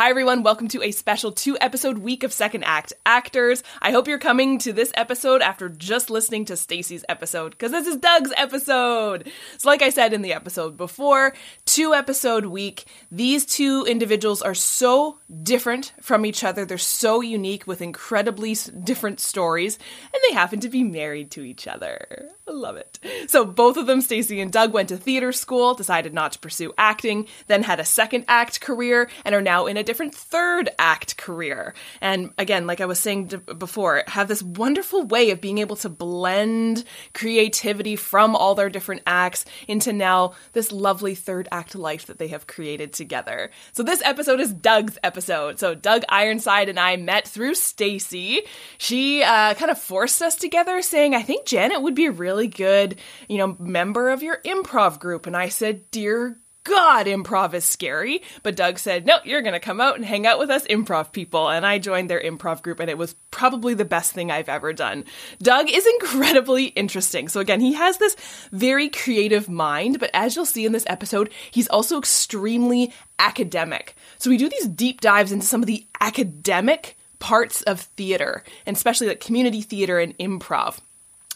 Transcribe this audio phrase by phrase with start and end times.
[0.00, 0.42] Hi, everyone.
[0.42, 3.62] Welcome to a special two episode week of Second Act Actors.
[3.82, 7.86] I hope you're coming to this episode after just listening to Stacy's episode, because this
[7.86, 9.30] is Doug's episode.
[9.58, 11.34] So, like I said in the episode before,
[11.66, 12.86] two episode week.
[13.12, 16.64] These two individuals are so different from each other.
[16.64, 21.66] They're so unique with incredibly different stories, and they happen to be married to each
[21.66, 22.30] other.
[22.48, 22.98] I love it.
[23.28, 26.72] So, both of them, Stacy and Doug, went to theater school, decided not to pursue
[26.78, 31.16] acting, then had a second act career, and are now in a different third act
[31.16, 31.74] career.
[32.00, 35.88] And again, like I was saying before, have this wonderful way of being able to
[35.88, 42.18] blend creativity from all their different acts into now this lovely third act life that
[42.18, 43.50] they have created together.
[43.72, 45.58] So this episode is Doug's episode.
[45.58, 48.42] So Doug Ironside and I met through Stacy.
[48.78, 52.46] She uh, kind of forced us together, saying, "I think Janet would be a really
[52.46, 57.64] good, you know, member of your improv group." And I said, "Dear God, improv is
[57.64, 58.22] scary.
[58.42, 61.12] But Doug said, No, you're going to come out and hang out with us improv
[61.12, 61.48] people.
[61.48, 64.72] And I joined their improv group, and it was probably the best thing I've ever
[64.72, 65.04] done.
[65.42, 67.28] Doug is incredibly interesting.
[67.28, 68.16] So, again, he has this
[68.52, 73.94] very creative mind, but as you'll see in this episode, he's also extremely academic.
[74.18, 78.76] So, we do these deep dives into some of the academic parts of theater, and
[78.76, 80.80] especially like community theater and improv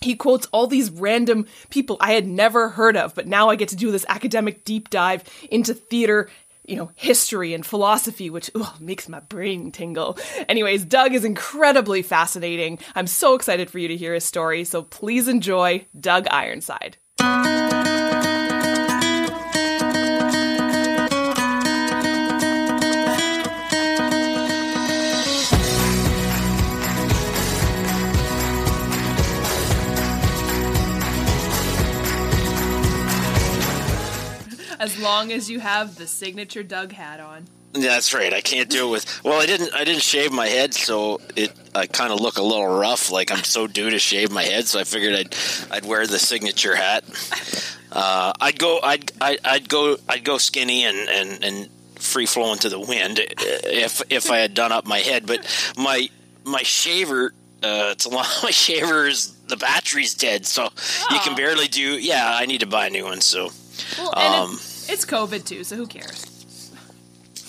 [0.05, 3.71] he quotes all these random people I had never heard of, but now I get
[3.71, 6.29] to do this academic deep dive into theater
[6.67, 10.17] you know, history and philosophy, which ugh, makes my brain tingle.
[10.49, 12.79] Anyways, Doug is incredibly fascinating.
[12.95, 16.97] I'm so excited for you to hear his story, so please enjoy Doug Ironside.
[34.85, 37.47] As long as you have the signature Doug hat on.
[37.73, 38.33] Yeah, that's right.
[38.33, 39.25] I can't do it with.
[39.25, 39.75] Well, I didn't.
[39.75, 41.53] I didn't shave my head, so it.
[41.75, 43.11] I kind of look a little rough.
[43.11, 45.35] Like I'm so due to shave my head, so I figured I'd.
[45.73, 47.05] I'd wear the signature hat.
[47.91, 48.79] Uh, I'd go.
[48.81, 49.11] I'd.
[49.21, 49.97] I'd, I'd go.
[50.09, 54.55] I'd go skinny and and and free flowing to the wind if if I had
[54.55, 55.27] done up my head.
[55.27, 56.09] But my
[56.45, 57.33] my shaver.
[57.61, 58.27] Uh, it's a lot.
[58.43, 61.07] My shaver's the battery's dead, so oh.
[61.11, 61.99] you can barely do.
[61.99, 63.23] Yeah, I need to buy a new one.
[63.23, 63.49] So.
[63.99, 64.59] Well, um,
[64.89, 66.35] it's COVID too, so who cares?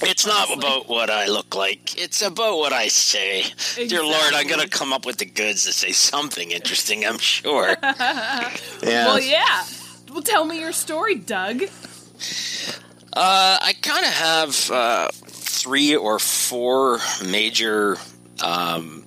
[0.01, 1.97] It's not about what I look like.
[1.97, 3.39] It's about what I say.
[3.39, 3.87] Exactly.
[3.87, 7.17] Dear Lord, I'm going to come up with the goods to say something interesting, I'm
[7.17, 7.77] sure.
[7.81, 8.51] yeah.
[8.83, 9.63] Well, yeah.
[10.11, 11.63] Well, tell me your story, Doug.
[13.13, 17.97] Uh, I kind of have uh, three or four major
[18.43, 19.04] um,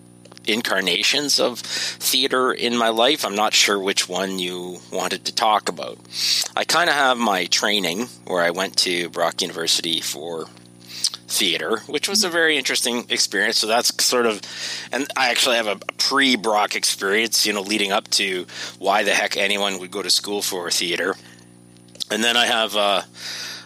[0.49, 3.25] incarnations of theater in my life.
[3.25, 5.99] I'm not sure which one you wanted to talk about.
[6.57, 10.47] I kind of have my training where I went to Brock University for
[11.29, 13.59] theater, which was a very interesting experience.
[13.59, 14.41] So that's sort of,
[14.91, 18.47] and I actually have a pre Brock experience, you know, leading up to
[18.79, 21.15] why the heck anyone would go to school for theater.
[22.11, 23.03] And then I have, uh,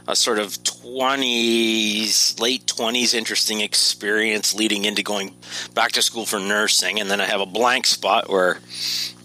[0.09, 5.35] a sort of 20s, late 20s interesting experience leading into going
[5.75, 7.01] back to school for nursing.
[7.01, 8.59] And then I have a blank spot where,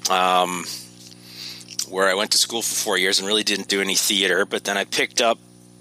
[0.10, 0.66] um,
[1.90, 4.46] where I went to school for four years and really didn't do any theater.
[4.46, 5.40] But then I picked up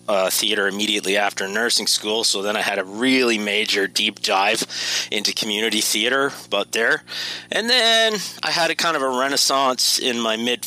[0.08, 2.24] uh, theater immediately after nursing school.
[2.24, 4.64] So then I had a really major deep dive
[5.10, 7.02] into community theater about there.
[7.50, 10.64] And then I had a kind of a renaissance in my mid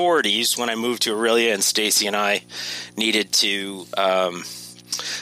[0.00, 2.42] 40s when I moved to Orillia, and Stacy and I
[2.96, 4.44] needed to um,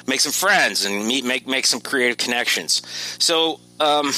[0.06, 2.82] make some friends and meet, make make some creative connections.
[3.18, 3.60] So.
[3.80, 4.12] Um,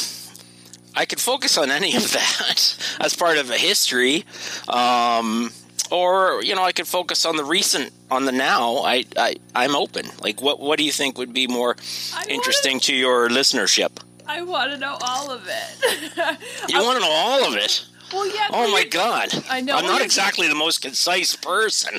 [0.92, 4.24] I could focus on any of that as part of a history,
[4.68, 5.52] um,
[5.92, 8.78] or you know, I could focus on the recent, on the now.
[8.78, 10.06] I, I I'm open.
[10.20, 11.76] Like, what what do you think would be more
[12.16, 14.02] I interesting wanna, to your listenership?
[14.26, 16.12] I want to know all of it.
[16.68, 17.86] you want to know all of it?
[18.12, 18.48] Well, yeah.
[18.50, 19.28] Oh my God!
[19.48, 19.76] I know.
[19.76, 21.98] I'm not exactly the most concise person.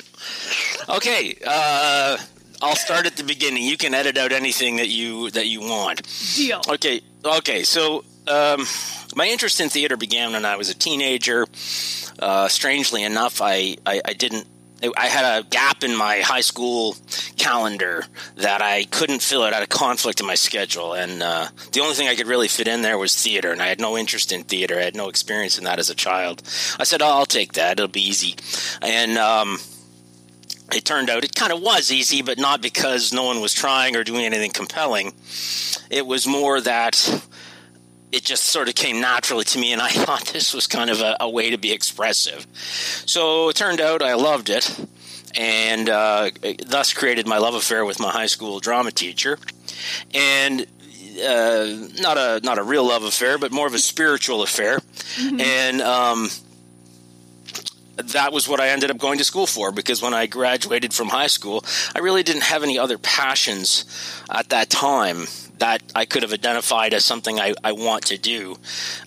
[0.88, 2.18] Okay, uh,
[2.60, 3.64] I'll start at the beginning.
[3.64, 6.02] You can edit out anything that you that you want.
[6.36, 6.60] Deal.
[6.68, 7.00] Okay.
[7.24, 7.62] Okay.
[7.64, 8.66] So, um,
[9.16, 11.46] my interest in theater began when I was a teenager.
[12.18, 14.46] Uh, strangely enough, I, I, I didn't
[14.96, 16.96] I had a gap in my high school
[17.36, 18.04] calendar
[18.36, 19.44] that I couldn't fill.
[19.44, 22.48] It had a conflict in my schedule, and uh, the only thing I could really
[22.48, 23.52] fit in there was theater.
[23.52, 24.76] And I had no interest in theater.
[24.78, 26.42] I had no experience in that as a child.
[26.78, 27.78] I said, "Oh, I'll take that.
[27.78, 28.34] It'll be easy."
[28.80, 29.58] And um,
[30.72, 33.96] it turned out it kind of was easy, but not because no one was trying
[33.96, 35.12] or doing anything compelling.
[35.90, 37.22] It was more that
[38.12, 41.00] it just sort of came naturally to me, and I thought this was kind of
[41.00, 42.46] a, a way to be expressive.
[43.06, 44.86] So it turned out I loved it.
[45.34, 46.30] and uh,
[46.66, 49.38] thus created my love affair with my high school drama teacher.
[50.12, 50.66] And
[51.26, 51.66] uh,
[52.00, 54.78] not a not a real love affair, but more of a spiritual affair.
[54.78, 55.40] Mm-hmm.
[55.40, 56.28] And um,
[57.96, 61.08] that was what I ended up going to school for because when I graduated from
[61.08, 61.64] high school,
[61.94, 63.84] I really didn't have any other passions
[64.30, 65.26] at that time
[65.58, 68.56] that I could have identified as something I, I want to do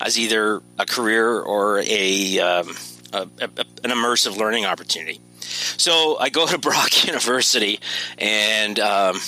[0.00, 2.74] as either a career or a, um,
[3.12, 3.48] a, a,
[3.84, 5.20] an immersive learning opportunity.
[5.40, 7.80] So I go to Brock University
[8.18, 9.20] and um,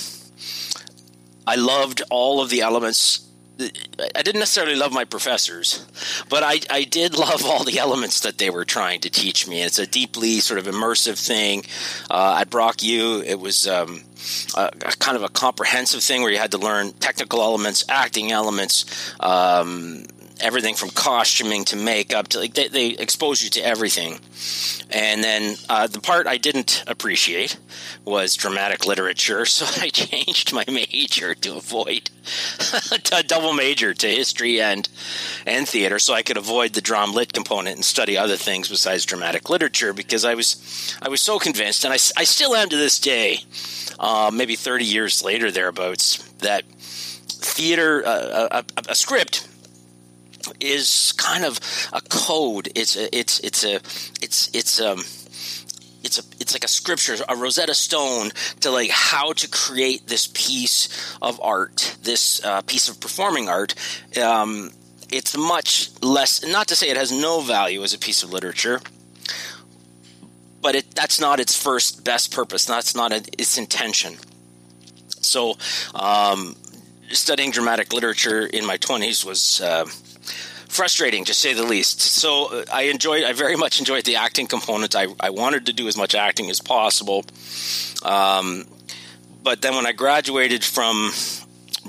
[1.45, 3.28] I loved all of the elements
[3.59, 5.85] I didn't necessarily love my professors,
[6.29, 9.61] but I, I did love all the elements that they were trying to teach me.
[9.61, 11.63] It's a deeply sort of immersive thing.
[12.09, 14.03] Uh, at Brock U, it was um,
[14.55, 18.31] a, a, kind of a comprehensive thing where you had to learn technical elements, acting
[18.31, 18.85] elements,
[19.19, 20.05] um,
[20.41, 24.19] everything from costuming to makeup to like they, they expose you to everything.
[24.91, 27.57] And then uh, the part I didn't appreciate
[28.05, 32.09] was dramatic literature, so I changed my major to avoid
[33.11, 34.87] a double major to history and
[35.45, 39.05] and theater, so I could avoid the dram lit component and study other things besides
[39.05, 42.77] dramatic literature because I was I was so convinced, and I, I still am to
[42.77, 43.39] this day,
[43.99, 46.63] uh, maybe thirty years later thereabouts, that
[47.27, 49.48] theater uh, a, a script
[50.59, 51.59] is kind of
[51.93, 52.69] a code.
[52.75, 53.75] It's a, it's it's a
[54.21, 54.99] it's it's um
[56.03, 58.31] it's a it's like a scripture, a Rosetta Stone
[58.61, 63.75] to like how to create this piece of art, this uh, piece of performing art.
[64.17, 64.71] Um,
[65.11, 66.45] it's much less.
[66.45, 68.79] Not to say it has no value as a piece of literature,
[70.61, 72.65] but it, that's not its first best purpose.
[72.65, 74.17] That's not a, its intention.
[75.21, 75.57] So,
[75.93, 76.55] um,
[77.09, 79.61] studying dramatic literature in my twenties was.
[79.61, 79.85] Uh,
[80.69, 81.99] frustrating to say the least.
[81.99, 84.95] So uh, I enjoyed, I very much enjoyed the acting component.
[84.95, 87.25] I, I wanted to do as much acting as possible.
[88.03, 88.65] Um,
[89.43, 91.11] but then when I graduated from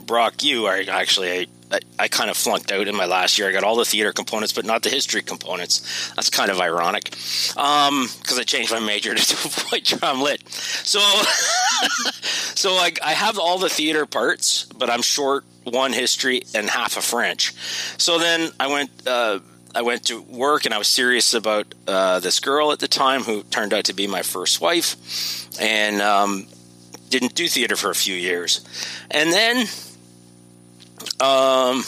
[0.07, 3.49] Brock U, I actually I, I, I, kind of flunked out in my last year.
[3.49, 6.13] I got all the theater components, but not the history components.
[6.17, 10.49] That's kind of ironic because um, I changed my major to avoid dram lit.
[10.49, 11.01] So,
[12.55, 16.97] so I, I have all the theater parts, but I'm short one history and half
[16.97, 17.55] a French.
[17.99, 18.91] So then I went.
[19.07, 19.41] Uh,
[19.73, 23.23] I went to work and I was serious about uh, this girl at the time
[23.23, 24.97] who turned out to be my first wife,
[25.61, 26.49] and um,
[27.09, 28.65] didn't do theater for a few years,
[29.13, 29.59] and then
[31.21, 31.85] um,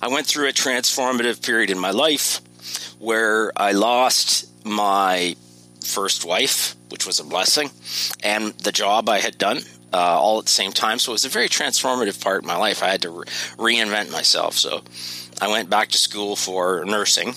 [0.00, 2.40] I went through a transformative period in my life
[3.00, 5.34] where I lost my
[5.84, 7.70] first wife, which was a blessing,
[8.22, 9.58] and the job I had done
[9.92, 10.98] uh, all at the same time.
[10.98, 12.82] So it was a very transformative part of my life.
[12.82, 14.54] I had to re- reinvent myself.
[14.54, 14.82] So
[15.40, 17.34] I went back to school for nursing.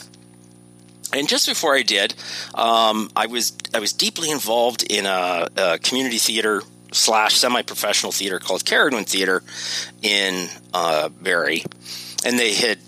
[1.14, 2.14] And just before I did,
[2.56, 6.62] um, I was I was deeply involved in a, a community theater
[6.92, 9.44] slash semi professional theater called Caradwen Theater
[10.02, 11.64] in uh, Barrie,
[12.26, 12.80] and they had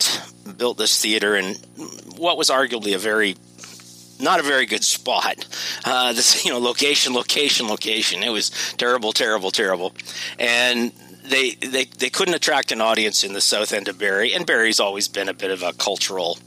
[0.57, 1.55] built this theater in
[2.17, 3.35] what was arguably a very
[4.19, 5.45] not a very good spot.
[5.85, 8.23] Uh, this you know location, location, location.
[8.23, 9.93] It was terrible, terrible, terrible,
[10.39, 10.91] and
[11.25, 14.79] they they they couldn't attract an audience in the south end of Barrie, and Barrie's
[14.79, 16.37] always been a bit of a cultural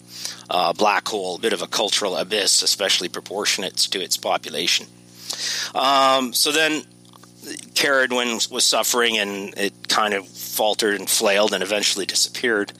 [0.48, 4.86] uh, black hole, a bit of a cultural abyss, especially proportionate to its population.
[5.74, 6.82] Um, so then
[7.74, 12.72] Caradwen was suffering and it kind of faltered and flailed and eventually disappeared.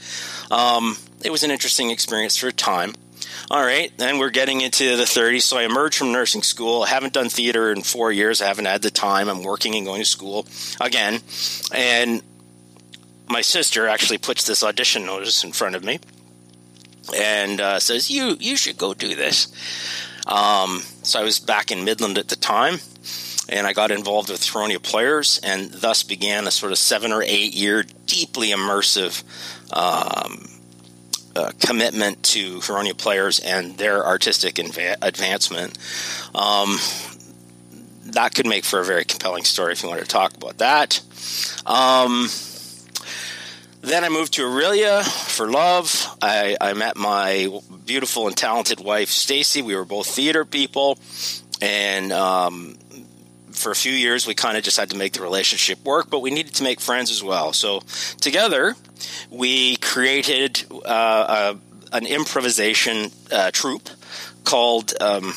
[0.50, 2.94] Um, it was an interesting experience for a time.
[3.50, 5.42] All right, then we're getting into the 30s.
[5.42, 6.84] So I emerged from nursing school.
[6.84, 8.40] I haven't done theater in four years.
[8.40, 9.28] I haven't had the time.
[9.28, 10.46] I'm working and going to school
[10.80, 11.20] again.
[11.74, 12.22] And
[13.28, 15.98] my sister actually puts this audition notice in front of me
[17.16, 19.48] and uh, says, "You you should go do this."
[20.28, 22.78] Um, so I was back in Midland at the time,
[23.48, 27.22] and I got involved with Huronia Players, and thus began a sort of seven or
[27.22, 29.24] eight year, deeply immersive
[29.72, 30.49] um,
[31.36, 35.78] uh, commitment to Huronia Players and their artistic inva- advancement.
[36.34, 36.78] Um,
[38.12, 41.00] that could make for a very compelling story if you want to talk about that.
[41.66, 42.28] Um,
[43.82, 46.16] then I moved to Orillia for love.
[46.20, 47.48] I, I met my
[47.86, 49.62] beautiful and talented wife, Stacy.
[49.62, 50.98] We were both theater people,
[51.62, 52.76] and um,
[53.52, 56.20] for a few years, we kind of just had to make the relationship work, but
[56.20, 57.52] we needed to make friends as well.
[57.52, 57.80] So
[58.20, 58.74] together,
[59.30, 61.54] we created uh,
[61.92, 63.88] a, an improvisation uh, troupe
[64.44, 64.94] called.
[65.00, 65.34] Um,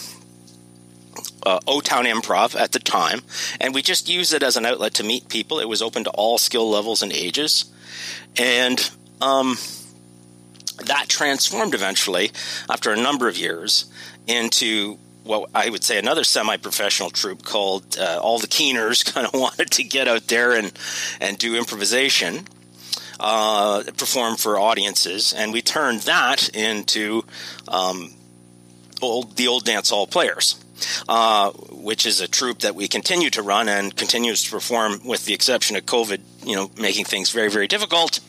[1.45, 3.19] uh, O Town Improv at the time,
[3.59, 5.59] and we just used it as an outlet to meet people.
[5.59, 7.65] It was open to all skill levels and ages,
[8.37, 8.79] and
[9.21, 9.57] um,
[10.85, 12.31] that transformed eventually,
[12.69, 13.91] after a number of years,
[14.25, 19.33] into what I would say another semi-professional troupe called uh, All the Keeners kind of
[19.33, 20.71] wanted to get out there and
[21.19, 22.47] and do improvisation,
[23.19, 27.23] uh, perform for audiences, and we turned that into
[27.67, 28.13] um,
[29.01, 30.59] old the old dance hall players.
[31.07, 35.23] Uh, which is a troupe that we continue to run and continues to perform, with
[35.23, 38.19] the exception of COVID, you know, making things very, very difficult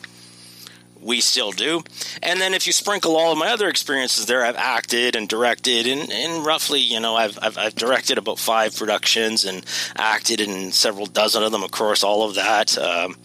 [1.05, 1.83] we still do.
[2.23, 5.85] And then if you sprinkle all of my other experiences there, I've acted and directed,
[5.85, 9.63] and, and roughly, you know, I've, I've, I've, directed about five productions and
[9.95, 12.75] acted in several dozen of them, of course, all of that.
[12.77, 13.15] Um,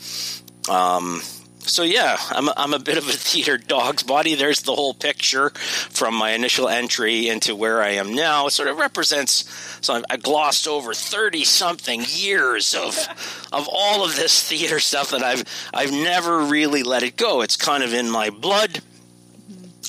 [0.69, 1.23] um,
[1.61, 4.35] so yeah, I'm a, I'm a bit of a theater dog's body.
[4.35, 8.47] There's the whole picture from my initial entry into where I am now.
[8.47, 9.49] It sort of represents.
[9.81, 12.97] So I glossed over thirty something years of
[13.53, 17.43] of all of this theater stuff that I've I've never really let it go.
[17.43, 18.81] It's kind of in my blood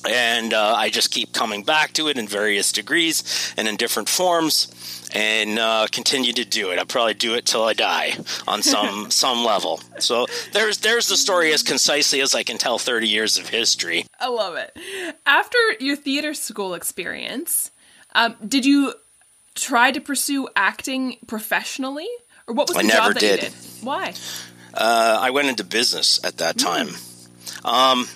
[0.09, 4.09] and uh, I just keep coming back to it in various degrees and in different
[4.09, 4.73] forms
[5.13, 6.79] and uh, continue to do it.
[6.79, 8.13] I'll probably do it till I die
[8.47, 9.79] on some some level.
[9.99, 14.05] So there's there's the story as concisely as I can tell 30 years of history.
[14.19, 14.77] I love it.
[15.25, 17.71] After your theater school experience,
[18.13, 18.93] um, did you
[19.55, 22.07] try to pursue acting professionally,
[22.47, 23.43] or what was the I job that did.
[23.43, 23.57] you did?
[23.81, 24.13] Why?
[24.73, 26.87] Uh, I went into business at that time.
[26.87, 27.65] Mm.
[27.65, 28.07] Um,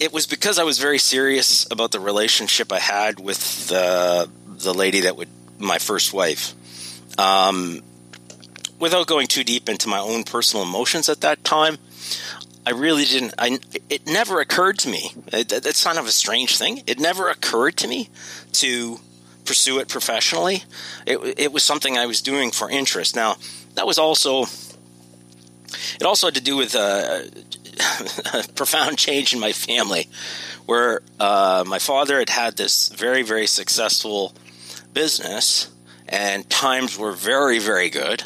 [0.00, 4.74] it was because I was very serious about the relationship I had with uh, the
[4.74, 6.54] lady that would my first wife.
[7.18, 7.82] Um,
[8.78, 11.78] without going too deep into my own personal emotions at that time,
[12.66, 13.34] I really didn't.
[13.38, 15.10] I, it never occurred to me.
[15.28, 16.82] It, that's kind of a strange thing.
[16.86, 18.10] It never occurred to me
[18.52, 19.00] to
[19.44, 20.64] pursue it professionally.
[21.06, 23.16] It, it was something I was doing for interest.
[23.16, 23.36] Now,
[23.74, 24.44] that was also.
[26.00, 27.22] It also had to do with uh,
[28.34, 30.08] a profound change in my family,
[30.66, 34.34] where uh, my father had had this very, very successful
[34.98, 35.70] business,
[36.08, 38.24] and times were very, very good.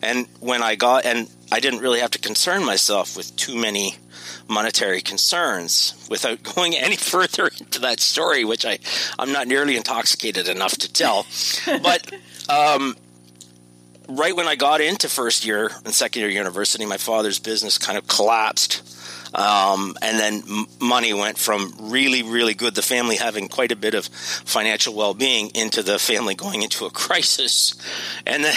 [0.00, 3.96] And when I got, and I didn't really have to concern myself with too many
[4.48, 8.78] monetary concerns without going any further into that story, which I,
[9.18, 11.26] I'm not nearly intoxicated enough to tell.
[11.66, 12.08] but
[12.48, 12.96] um,
[14.08, 17.98] right when I got into first year and second year university, my father's business kind
[17.98, 18.93] of collapsed
[19.34, 23.94] um, and then money went from really, really good, the family having quite a bit
[23.94, 27.74] of financial well being, into the family going into a crisis.
[28.26, 28.56] And then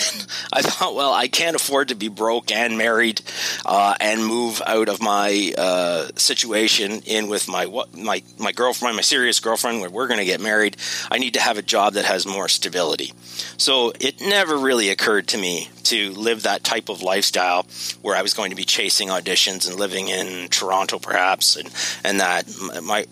[0.53, 3.21] I thought, well, I can't afford to be broke and married
[3.65, 9.01] uh, and move out of my uh, situation in with my my my girlfriend, my
[9.01, 10.77] serious girlfriend, where we're going to get married.
[11.11, 13.13] I need to have a job that has more stability.
[13.57, 17.65] So it never really occurred to me to live that type of lifestyle
[18.01, 20.66] where I was going to be chasing auditions and living in Toronto,
[20.99, 21.69] perhaps, and
[22.03, 22.45] and that
[22.83, 23.05] my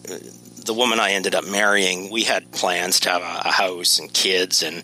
[0.65, 4.12] the woman I ended up marrying, we had plans to have a, a house and
[4.12, 4.83] kids and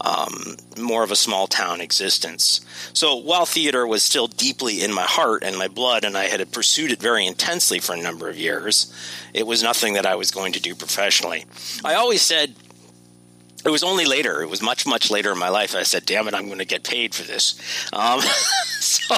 [0.00, 2.60] um, more of a small town existence.
[2.92, 6.52] So while theater was still deeply in my heart and my blood, and I had
[6.52, 8.92] pursued it very intensely for a number of years,
[9.32, 11.46] it was nothing that I was going to do professionally.
[11.84, 12.54] I always said
[13.64, 14.42] it was only later.
[14.42, 15.74] It was much, much later in my life.
[15.74, 17.58] I said, "Damn it, I'm going to get paid for this."
[17.92, 18.20] Um,
[18.80, 19.14] so,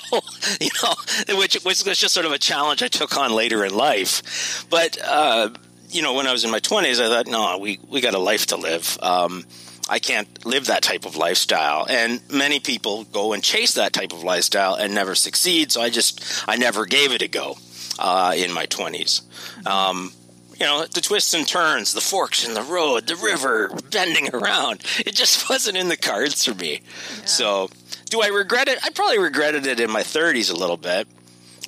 [0.60, 4.66] you know, which was, just sort of a challenge I took on later in life.
[4.70, 5.50] But uh,
[5.90, 8.18] you know, when I was in my 20s, I thought, "No, we we got a
[8.18, 9.44] life to live." Um,
[9.88, 11.86] I can't live that type of lifestyle.
[11.88, 15.70] And many people go and chase that type of lifestyle and never succeed.
[15.70, 17.56] So I just, I never gave it a go
[17.98, 19.22] uh, in my 20s.
[19.64, 20.12] Um,
[20.58, 24.82] you know, the twists and turns, the forks in the road, the river bending around.
[24.98, 26.80] It just wasn't in the cards for me.
[27.18, 27.24] Yeah.
[27.24, 27.70] So,
[28.08, 28.78] do I regret it?
[28.84, 31.06] I probably regretted it in my 30s a little bit.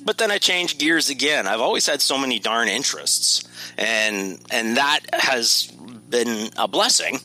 [0.03, 1.45] But then I changed gears again.
[1.45, 3.43] I've always had so many darn interests,
[3.77, 5.65] and and that has
[6.09, 7.19] been a blessing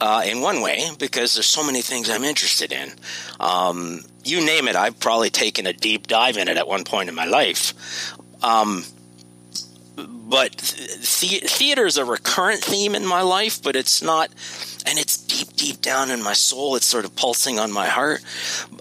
[0.00, 2.90] uh, in one way because there's so many things I'm interested in.
[3.38, 7.08] Um, you name it, I've probably taken a deep dive in it at one point
[7.08, 8.12] in my life.
[8.42, 8.84] Um,
[10.30, 14.30] but the- theater is a recurrent theme in my life, but it's not,
[14.86, 16.76] and it's deep, deep down in my soul.
[16.76, 18.22] It's sort of pulsing on my heart.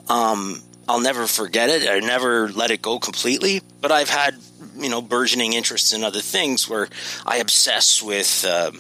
[0.08, 1.90] Um, I'll never forget it.
[1.90, 4.36] I never let it go completely, but I've had,
[4.78, 6.88] you know, burgeoning interests in other things where
[7.26, 8.46] I obsess with.
[8.48, 8.72] Uh,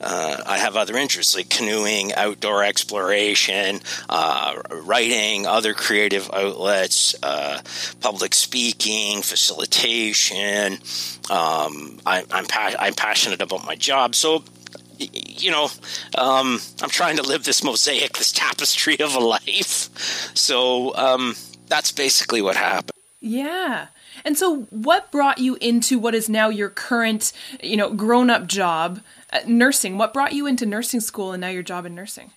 [0.00, 7.60] uh, I have other interests like canoeing, outdoor exploration, uh, writing, other creative outlets, uh,
[8.00, 10.74] public speaking, facilitation.
[11.30, 14.44] Um, I, am pa- I'm passionate about my job, so
[14.98, 15.68] you know,
[16.16, 19.90] um, I'm trying to live this mosaic, this tapestry of a life.
[20.34, 21.36] So um,
[21.68, 22.90] that's basically what happened.
[23.20, 23.88] Yeah.
[24.24, 29.00] And so, what brought you into what is now your current, you know, grown-up job
[29.30, 29.98] Uh, nursing.
[29.98, 32.30] What brought you into nursing school and now your job in nursing?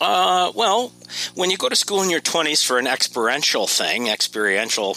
[0.00, 0.92] Uh, well,
[1.34, 4.96] when you go to school in your 20s for an experiential thing, experiential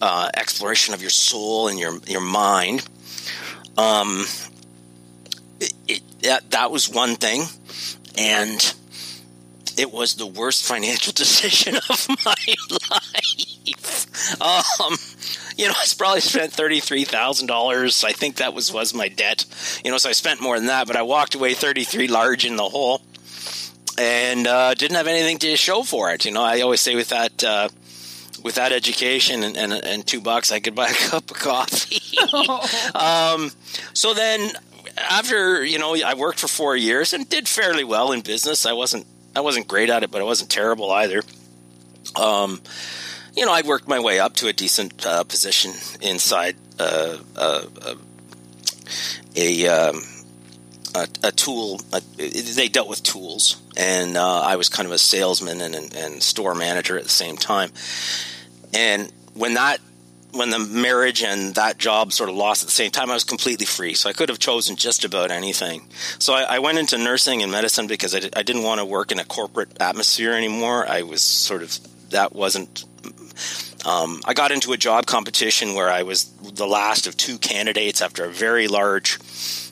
[0.00, 2.86] uh, exploration of your soul and your your mind,
[3.76, 4.24] um,
[5.60, 7.42] it, it, that, that was one thing,
[8.16, 8.74] and
[9.76, 12.34] it was the worst financial decision of my
[12.90, 14.40] life.
[14.40, 14.96] Um,
[15.62, 18.04] you know, I probably spent thirty three thousand dollars.
[18.04, 19.44] I think that was was my debt.
[19.84, 22.46] You know, so I spent more than that, but I walked away thirty three large
[22.46, 23.02] in the hole
[23.98, 26.24] and uh, didn't have anything to show for it.
[26.24, 27.68] You know, I always say with that uh,
[28.42, 32.16] with that education and, and, and, two bucks, I could buy a cup of coffee.
[32.94, 33.50] um,
[33.94, 34.52] so then,
[34.96, 38.64] after you know, I worked for four years and did fairly well in business.
[38.64, 41.22] I wasn't I wasn't great at it, but I wasn't terrible either.
[42.14, 42.62] Um,
[43.38, 47.62] you know, I'd worked my way up to a decent uh, position inside uh, uh,
[47.80, 47.94] uh
[49.36, 49.68] a.
[49.68, 50.02] Um,
[50.94, 51.80] a, a tool.
[52.16, 56.22] They dealt with tools, and uh, I was kind of a salesman and, and, and,
[56.22, 57.70] store manager at the same time.
[58.72, 59.80] And when that,
[60.32, 63.22] when the marriage and that job sort of lost at the same time, I was
[63.22, 63.92] completely free.
[63.92, 65.86] So I could have chosen just about anything.
[66.18, 69.12] So I, I went into nursing and medicine because I, I didn't want to work
[69.12, 70.88] in a corporate atmosphere anymore.
[70.88, 71.78] I was sort of
[72.10, 72.84] that wasn't
[73.84, 78.02] um, I got into a job competition where I was the last of two candidates
[78.02, 79.18] after a very large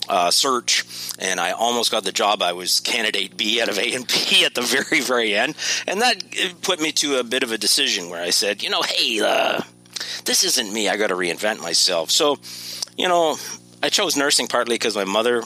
[0.09, 0.85] uh, search,
[1.19, 2.43] and I almost got the job.
[2.43, 5.55] I was candidate B out of A and B at the very, very end,
[5.87, 6.23] and that
[6.63, 9.63] put me to a bit of a decision where I said, you know, hey, uh,
[10.25, 10.89] this isn't me.
[10.89, 12.11] I got to reinvent myself.
[12.11, 12.39] So,
[12.97, 13.37] you know,
[13.83, 15.43] I chose nursing partly because my mother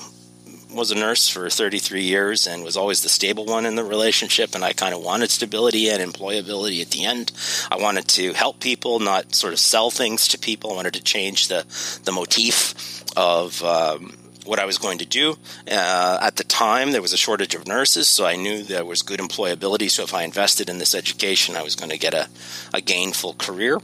[0.72, 4.54] was a nurse for 33 years and was always the stable one in the relationship
[4.54, 7.32] and I kind of wanted stability and employability at the end.
[7.70, 10.72] I wanted to help people, not sort of sell things to people.
[10.72, 11.64] I wanted to change the
[12.04, 15.36] the motif of um, what I was going to do.
[15.70, 19.02] Uh, at the time, there was a shortage of nurses, so I knew there was
[19.02, 19.90] good employability.
[19.90, 22.28] So if I invested in this education, I was going to get a,
[22.72, 23.78] a gainful career.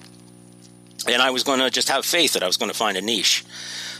[1.08, 3.00] And I was going to just have faith that I was going to find a
[3.00, 3.44] niche.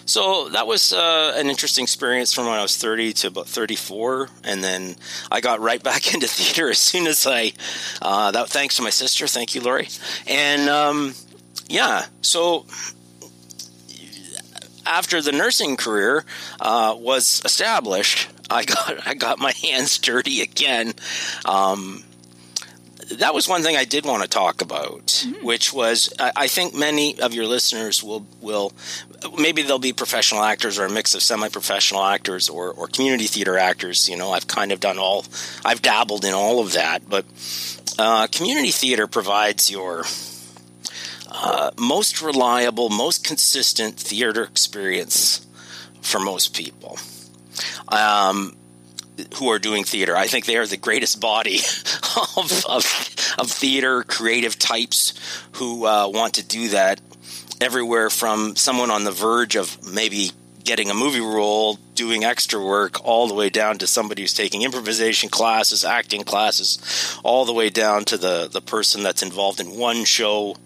[0.07, 4.29] So that was uh, an interesting experience from when I was 30 to about 34,
[4.45, 4.95] and then
[5.31, 7.53] I got right back into theater as soon as I.
[8.01, 9.89] Uh, that thanks to my sister, thank you, Lori,
[10.27, 11.15] and um,
[11.69, 12.07] yeah.
[12.23, 12.67] So
[14.87, 16.25] after the nursing career
[16.61, 20.95] uh, was established, I got I got my hands dirty again.
[21.45, 22.05] Um,
[23.11, 25.45] that was one thing I did want to talk about, mm-hmm.
[25.45, 28.73] which was I, I, think many of your listeners will will
[29.39, 33.59] maybe they'll be professional actors or a mix of semi-professional actors or, or community theater
[33.59, 34.09] actors.
[34.09, 35.25] You know, I've kind of done all,
[35.65, 37.25] I've dabbled in all of that, but
[37.99, 40.05] uh, community theater provides your
[41.31, 45.47] uh, most reliable, most consistent theater experience
[46.01, 46.99] for most people
[47.89, 48.57] um,
[49.37, 50.17] who are doing theater.
[50.17, 51.57] I think they are the greatest body
[52.37, 55.15] of, of, of theater creative types
[55.53, 57.01] who uh, want to do that
[57.61, 60.31] everywhere from someone on the verge of maybe
[60.65, 64.63] getting a movie role, doing extra work, all the way down to somebody who's taking
[64.63, 69.79] improvisation classes, acting classes, all the way down to the, the person that's involved in
[69.79, 70.57] one show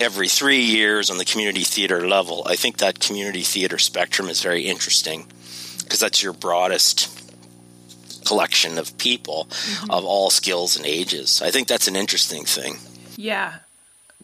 [0.00, 2.42] every three years on the community theater level.
[2.46, 5.26] I think that community theater spectrum is very interesting
[5.78, 7.20] because that's your broadest
[8.26, 9.90] collection of people mm-hmm.
[9.90, 11.40] of all skills and ages.
[11.42, 12.76] I think that's an interesting thing.
[13.16, 13.54] Yeah.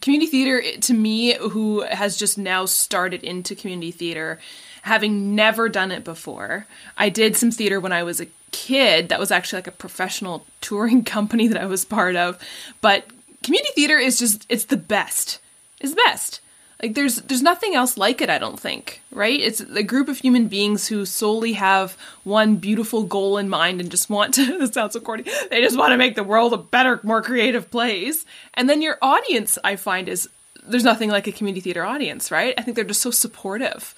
[0.01, 4.39] Community theater, to me, who has just now started into community theater,
[4.83, 6.65] having never done it before,
[6.97, 9.09] I did some theater when I was a kid.
[9.09, 12.39] That was actually like a professional touring company that I was part of.
[12.81, 13.05] But
[13.43, 15.39] community theater is just, it's the best
[15.79, 16.41] is best.
[16.81, 19.39] Like there's there's nothing else like it, I don't think, right?
[19.39, 23.91] It's a group of human beings who solely have one beautiful goal in mind and
[23.91, 25.23] just want to this sounds so corny.
[25.49, 28.25] They just want to make the world a better, more creative place.
[28.53, 30.29] And then your audience, I find, is
[30.63, 32.53] there's nothing like a community theater audience, right?
[32.57, 33.93] I think they're just so supportive.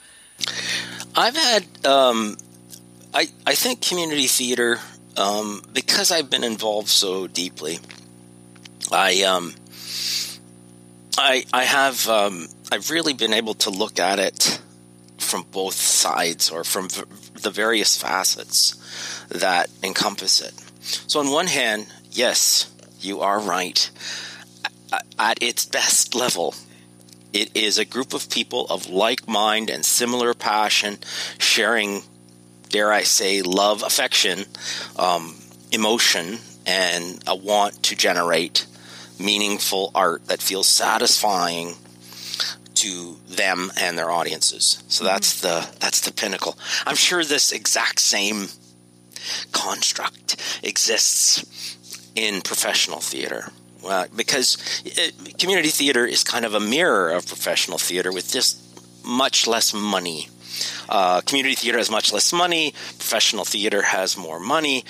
[1.15, 2.37] I've had um
[3.13, 4.79] I I think community theater
[5.17, 7.79] um because I've been involved so deeply.
[8.91, 9.53] I um
[11.17, 14.61] I I have um, I've really been able to look at it
[15.17, 17.03] from both sides or from v-
[17.41, 18.75] the various facets
[19.27, 20.53] that encompass it.
[20.81, 23.91] So on one hand, yes, you are right.
[25.19, 26.55] At its best level,
[27.33, 30.99] it is a group of people of like mind and similar passion,
[31.39, 32.03] sharing,
[32.69, 34.45] dare I say, love, affection,
[34.97, 35.35] um,
[35.73, 38.65] emotion, and a want to generate
[39.19, 41.75] meaningful art that feels satisfying
[42.81, 44.83] to them and their audiences.
[44.87, 46.57] So that's the that's the pinnacle.
[46.85, 48.47] I'm sure this exact same
[49.51, 51.77] construct exists
[52.15, 53.51] in professional theater.
[53.85, 58.57] Uh, because it, community theater is kind of a mirror of professional theater with just
[59.03, 60.27] much less money.
[60.89, 62.73] Uh, community theater has much less money.
[62.99, 64.85] Professional theater has more money.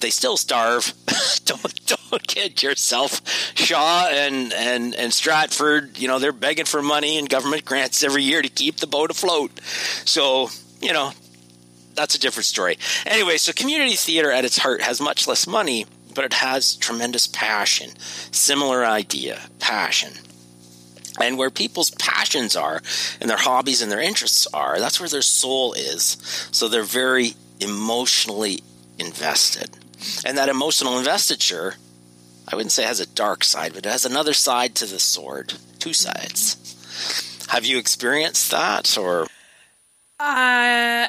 [0.00, 0.92] They still starve.
[1.44, 3.20] don't don't kid yourself.
[3.56, 8.22] Shaw and, and and Stratford, you know, they're begging for money and government grants every
[8.22, 9.60] year to keep the boat afloat.
[10.04, 11.12] So you know,
[11.94, 12.78] that's a different story.
[13.06, 15.86] Anyway, so community theater at its heart has much less money
[16.18, 17.90] but it has tremendous passion.
[18.32, 20.14] Similar idea, passion.
[21.20, 22.82] And where people's passions are
[23.20, 26.16] and their hobbies and their interests are, that's where their soul is.
[26.50, 28.64] So they're very emotionally
[28.98, 29.70] invested.
[30.24, 31.74] And that emotional investiture,
[32.46, 35.54] I wouldn't say has a dark side, but it has another side to the sword,
[35.78, 37.46] two sides.
[37.48, 39.26] Have you experienced that or?
[40.20, 41.08] Uh,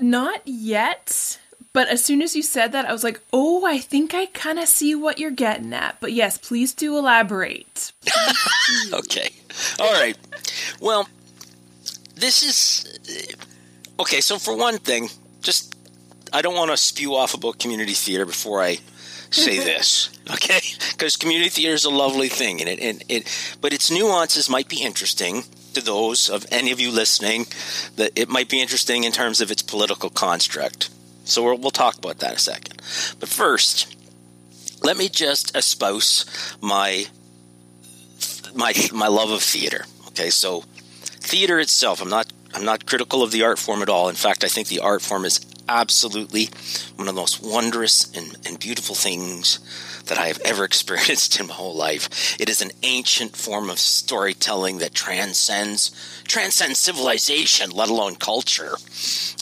[0.00, 1.38] not yet.
[1.72, 4.58] But as soon as you said that, I was like, oh, I think I kind
[4.58, 6.00] of see what you're getting at.
[6.00, 7.92] But yes, please do elaborate.
[8.92, 9.30] okay.
[9.78, 10.16] All right.
[10.80, 11.08] Well,
[12.16, 13.36] this is.
[14.00, 15.08] Okay, so for one thing,
[15.40, 15.74] just.
[16.32, 18.78] I don't want to spew off about community theater before I
[19.30, 20.60] say this, okay?
[20.92, 24.68] Because community theater is a lovely thing, and it, and it, but its nuances might
[24.68, 27.46] be interesting to those of any of you listening.
[27.96, 30.90] That it might be interesting in terms of its political construct.
[31.24, 32.80] So we'll, we'll talk about that in a second.
[33.20, 33.94] But first,
[34.82, 37.06] let me just espouse my
[38.54, 39.84] my my love of theater.
[40.08, 40.64] Okay, so
[41.02, 44.08] theater itself, I'm not I'm not critical of the art form at all.
[44.08, 46.48] In fact, I think the art form is absolutely
[46.96, 49.58] one of the most wondrous and, and beautiful things
[50.06, 52.40] that I have ever experienced in my whole life.
[52.40, 55.90] It is an ancient form of storytelling that transcends
[56.24, 58.76] transcends civilization, let alone culture.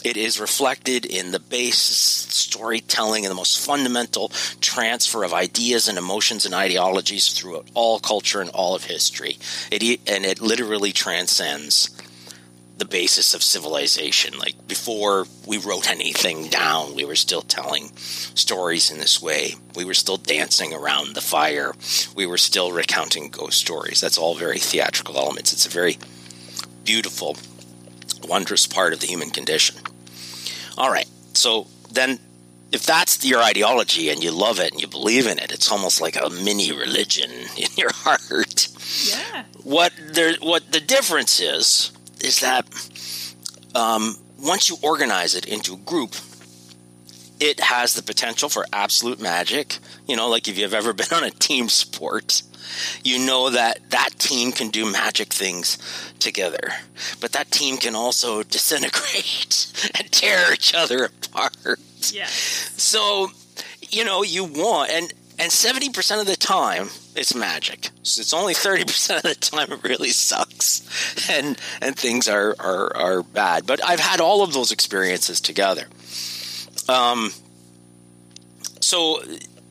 [0.04, 4.28] It is reflected in the base storytelling and the most fundamental
[4.60, 9.38] transfer of ideas and emotions and ideologies throughout all culture and all of history.
[9.70, 11.90] It and it literally transcends
[12.76, 14.38] the basis of civilization.
[14.38, 19.54] Like before we wrote anything down, we were still telling stories in this way.
[19.74, 21.72] We were still dancing around the fire.
[22.14, 24.00] We were still recounting ghost stories.
[24.00, 25.52] That's all very theatrical elements.
[25.52, 25.98] It's a very
[26.84, 27.36] beautiful,
[28.28, 29.76] wondrous part of the human condition.
[30.76, 31.08] All right.
[31.32, 32.18] So then
[32.72, 36.00] if that's your ideology and you love it and you believe in it, it's almost
[36.00, 38.68] like a mini religion in your heart.
[39.04, 39.44] Yeah.
[39.62, 41.90] What there what the difference is
[42.26, 42.66] is that
[43.74, 46.14] um, once you organize it into a group,
[47.38, 49.78] it has the potential for absolute magic.
[50.06, 52.42] You know, like if you've ever been on a team sport,
[53.04, 55.78] you know that that team can do magic things
[56.18, 56.72] together.
[57.20, 61.78] But that team can also disintegrate and tear each other apart.
[62.12, 62.26] Yeah.
[62.26, 63.30] So,
[63.88, 67.90] you know, you want, and and 70% of the time it's magic.
[68.02, 70.82] So it's only 30% of the time it really sucks.
[71.28, 73.66] And and things are, are are bad.
[73.66, 75.86] But i've had all of those experiences together.
[76.88, 77.32] Um
[78.80, 79.22] so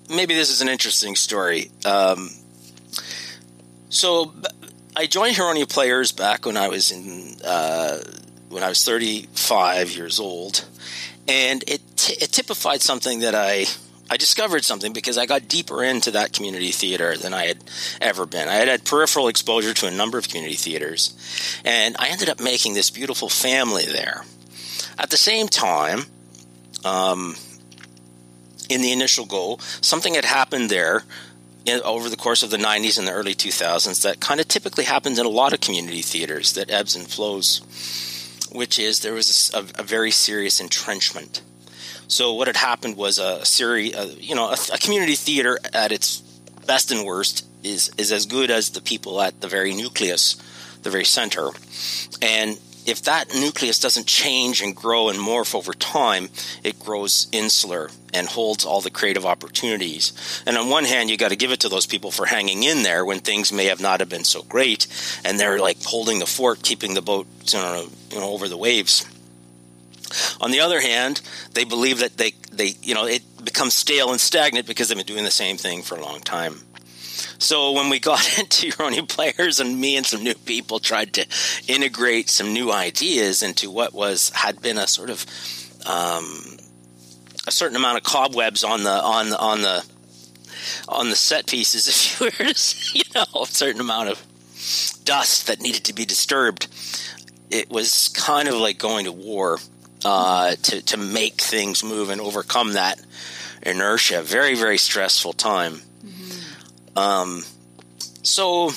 [0.10, 1.72] maybe this is an interesting story.
[1.86, 2.30] Um
[3.90, 4.34] so
[4.96, 8.00] i joined Huronia players back when i was in uh
[8.50, 10.66] when i was 35 years old.
[11.28, 13.66] And it, t- it typified something that i
[14.10, 17.64] I discovered something because I got deeper into that community theater than I had
[18.00, 18.48] ever been.
[18.48, 21.16] I had had peripheral exposure to a number of community theaters,
[21.66, 24.24] and I ended up making this beautiful family there.
[25.00, 26.04] At the same time,
[26.84, 27.36] um,
[28.70, 31.04] in the initial goal, something had happened there
[31.66, 34.84] in, over the course of the 90s and the early 2000s that kind of typically
[34.84, 37.60] happens in a lot of community theaters that ebbs and flows,
[38.52, 41.42] which is there was a, a very serious entrenchment
[42.08, 45.92] so what had happened was a series, uh, you know, a, a, community theater at
[45.92, 46.22] its
[46.66, 50.36] best and worst is is as good as the people at the very nucleus,
[50.84, 51.50] the very center,
[52.22, 56.30] and if that nucleus doesn't change and grow and morph over time,
[56.64, 60.14] it grows insular and holds all the creative opportunities.
[60.46, 62.84] And on one hand, you got to give it to those people for hanging in
[62.84, 64.88] there when things may have not have been so great,
[65.26, 68.58] and they're like holding the fort, keeping the boat you know, you know over the
[68.58, 69.06] waves.
[70.42, 71.22] On the other hand,
[71.54, 75.06] they believe that they, they you know it becomes stale and stagnant because they've been
[75.06, 76.62] doing the same thing for a long time.
[77.38, 81.26] So when we got into Huronia players and me and some new people tried to
[81.68, 85.26] integrate some new ideas into what was had been a sort of
[85.86, 86.58] um,
[87.48, 89.86] a certain amount of cobwebs on the on the on the
[90.88, 91.88] on the set pieces,
[92.20, 94.26] if you were to, say, you know, a certain amount of
[95.04, 96.68] dust that needed to be disturbed.
[97.52, 99.60] It was kind of like going to war
[100.06, 103.02] uh, to to make things move and overcome that
[103.64, 104.22] inertia.
[104.22, 105.82] Very very stressful time.
[106.06, 106.98] Mm-hmm.
[106.98, 107.44] Um,
[108.22, 108.72] so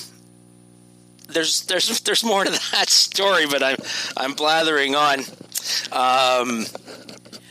[1.29, 3.77] there's there's there's more to that story, but I'm
[4.17, 5.21] I'm blathering on.
[5.93, 6.65] Um,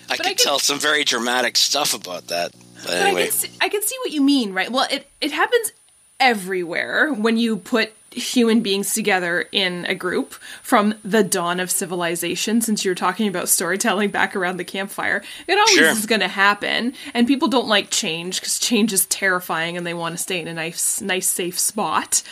[0.10, 2.54] I but could I can, tell some very dramatic stuff about that.
[2.84, 4.72] But anyway, I can, see, I can see what you mean, right?
[4.72, 5.72] Well, it it happens
[6.20, 12.62] everywhere when you put human beings together in a group from the dawn of civilization
[12.62, 15.90] since you're talking about storytelling back around the campfire it always sure.
[15.90, 19.94] is going to happen and people don't like change because change is terrifying and they
[19.94, 22.24] want to stay in a nice nice safe spot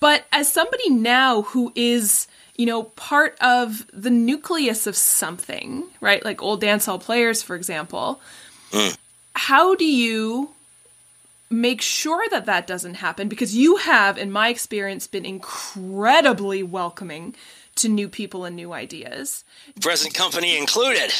[0.00, 6.24] but as somebody now who is you know part of the nucleus of something right
[6.24, 8.20] like old dance hall players for example
[8.72, 8.96] mm.
[9.34, 10.50] how do you
[11.52, 17.34] make sure that that doesn't happen because you have, in my experience, been incredibly welcoming
[17.76, 19.44] to new people and new ideas.
[19.80, 21.12] Present company included.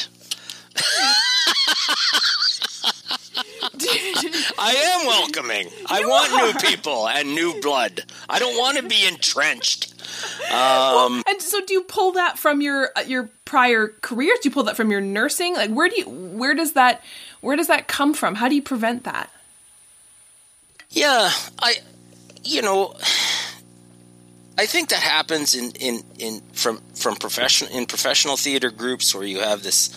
[4.57, 5.67] I am welcoming.
[5.87, 8.03] I want new people and new blood.
[8.29, 9.93] I don't want to be entrenched.
[10.49, 14.39] Um, well, and so, do you pull that from your uh, your prior careers?
[14.41, 15.55] Do you pull that from your nursing?
[15.55, 17.01] Like, where do you where does that
[17.41, 18.35] where does that come from?
[18.35, 19.29] How do you prevent that?
[20.93, 21.77] Yeah, I,
[22.43, 22.93] you know,
[24.59, 29.23] I think that happens in, in, in from from professional in professional theater groups where
[29.23, 29.89] you have this,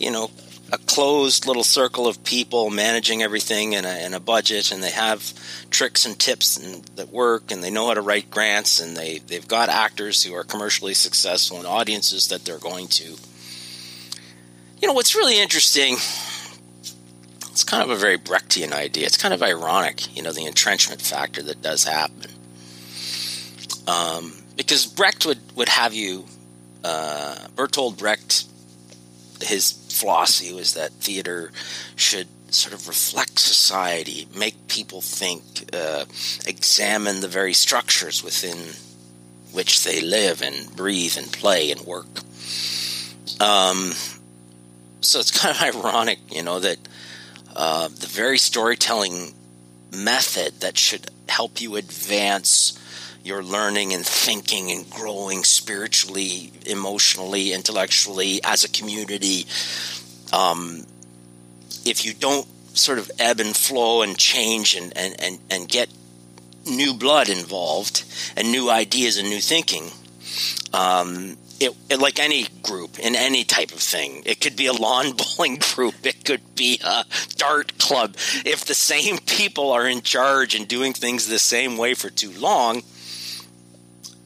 [0.00, 0.30] you know,
[0.72, 4.90] a closed little circle of people managing everything in a, in a budget, and they
[4.90, 5.34] have
[5.68, 9.18] tricks and tips and, that work, and they know how to write grants, and they
[9.18, 13.16] they've got actors who are commercially successful and audiences that they're going to.
[14.80, 15.98] You know what's really interesting
[17.58, 19.04] it's kind of a very Brechtian idea.
[19.04, 22.30] It's kind of ironic, you know, the entrenchment factor that does happen.
[23.88, 26.26] Um, because Brecht would, would have you,
[26.84, 28.44] uh, Bertolt Brecht,
[29.42, 31.50] his philosophy was that theater
[31.96, 35.42] should sort of reflect society, make people think,
[35.72, 36.04] uh,
[36.46, 38.56] examine the very structures within
[39.50, 42.06] which they live and breathe and play and work.
[43.40, 43.94] Um,
[45.00, 46.78] so it's kind of ironic, you know, that
[47.58, 49.34] uh, the very storytelling
[49.92, 52.78] method that should help you advance
[53.24, 59.44] your learning and thinking and growing spiritually, emotionally, intellectually as a community.
[60.32, 60.86] Um,
[61.84, 65.88] if you don't sort of ebb and flow and change and, and, and, and get
[66.64, 68.04] new blood involved
[68.36, 69.90] and new ideas and new thinking,
[70.72, 74.22] um, it, it, like any group in any type of thing.
[74.24, 75.94] It could be a lawn bowling group.
[76.04, 77.04] It could be a
[77.36, 78.16] dart club.
[78.44, 82.30] If the same people are in charge and doing things the same way for too
[82.32, 82.82] long,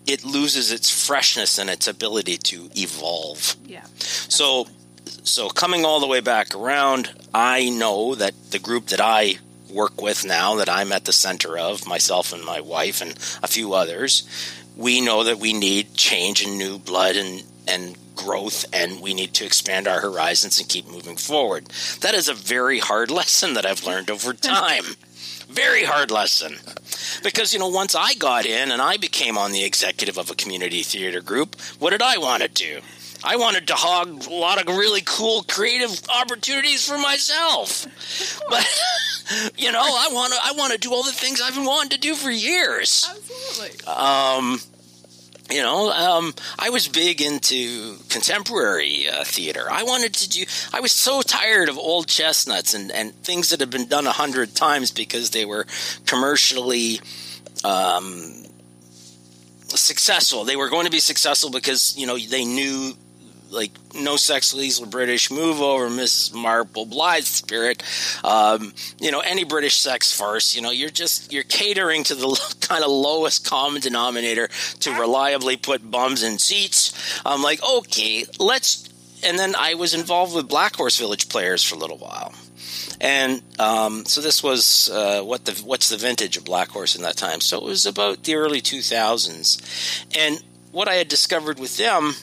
[0.07, 3.57] it loses its freshness and its ability to evolve.
[3.66, 3.85] Yeah.
[3.99, 4.66] So,
[5.23, 9.38] so coming all the way back around, I know that the group that I
[9.71, 13.49] work with now, that I'm at the center of, myself and my wife and a
[13.49, 14.29] few others,
[14.83, 19.33] we know that we need change and new blood and, and growth and we need
[19.33, 21.66] to expand our horizons and keep moving forward.
[22.01, 24.83] That is a very hard lesson that I've learned over time.
[25.49, 26.57] very hard lesson.
[27.23, 30.35] Because, you know, once I got in and I became on the executive of a
[30.35, 32.81] community theater group, what did I want to do?
[33.25, 37.87] I wanted to hog a lot of really cool creative opportunities for myself.
[38.49, 41.65] But you know, I want to I want to do all the things I've been
[41.65, 43.09] wanting to do for years.
[43.09, 43.87] Absolutely.
[43.87, 44.59] Um
[45.51, 49.67] you know, um, I was big into contemporary uh, theater.
[49.71, 50.45] I wanted to do.
[50.73, 54.13] I was so tired of old chestnuts and, and things that had been done a
[54.13, 55.67] hundred times because they were
[56.07, 57.01] commercially
[57.65, 58.45] um,
[59.69, 60.45] successful.
[60.45, 62.95] They were going to be successful because you know they knew
[63.53, 66.35] like No Sex the British, Move Over, Mrs.
[66.35, 67.83] Markham, Blithe Spirit,
[68.25, 72.57] um, you know, any British sex farce, you know, you're just, you're catering to the
[72.61, 74.49] kind of lowest common denominator
[74.81, 77.21] to reliably put bums in seats.
[77.25, 78.88] I'm like, okay, let's,
[79.25, 82.35] and then I was involved with Black Horse Village players for a little while.
[83.01, 87.03] And um, so this was uh, what the what's the vintage of Black Horse in
[87.03, 87.41] that time?
[87.41, 92.15] So it was about the early 2000s, and what I had discovered with them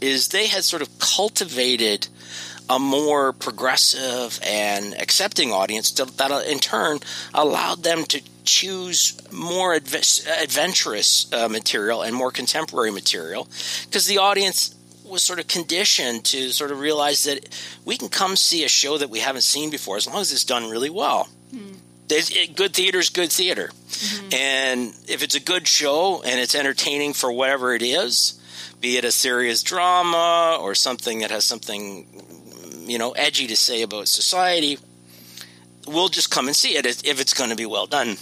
[0.00, 2.08] is they had sort of cultivated
[2.68, 6.98] a more progressive and accepting audience that uh, in turn
[7.32, 13.48] allowed them to choose more adventurous uh, material and more contemporary material
[13.84, 17.48] because the audience was sort of conditioned to sort of realize that
[17.84, 20.44] we can come see a show that we haven't seen before as long as it's
[20.44, 21.28] done really well.
[22.08, 23.70] There's, it, good theater is good theater.
[23.88, 24.34] Mm-hmm.
[24.34, 28.40] And if it's a good show and it's entertaining for whatever it is,
[28.80, 32.06] be it a serious drama or something that has something,
[32.86, 34.78] you know, edgy to say about society,
[35.86, 38.16] we'll just come and see it if it's going to be well done.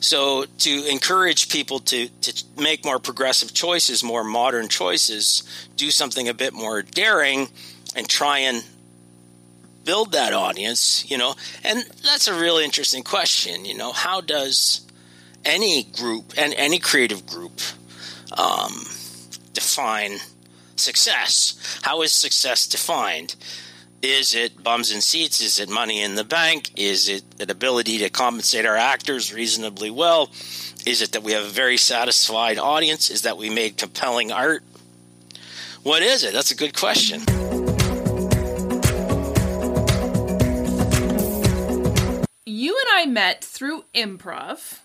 [0.00, 5.44] So, to encourage people to, to make more progressive choices, more modern choices,
[5.76, 7.48] do something a bit more daring,
[7.94, 8.64] and try and
[9.84, 11.36] build that audience, you know?
[11.62, 13.92] And that's a really interesting question, you know?
[13.92, 14.84] How does
[15.44, 17.60] any group and any creative group
[18.38, 18.84] um,
[19.52, 20.18] define
[20.76, 21.80] success?
[21.82, 23.36] How is success defined?
[24.02, 25.40] Is it bums and seats?
[25.40, 26.70] Is it money in the bank?
[26.76, 30.30] Is it an ability to compensate our actors reasonably well?
[30.84, 33.10] Is it that we have a very satisfied audience?
[33.10, 34.64] Is that we made compelling art?
[35.84, 36.32] What is it?
[36.32, 37.22] That's a good question.
[42.62, 44.78] you and I met through improv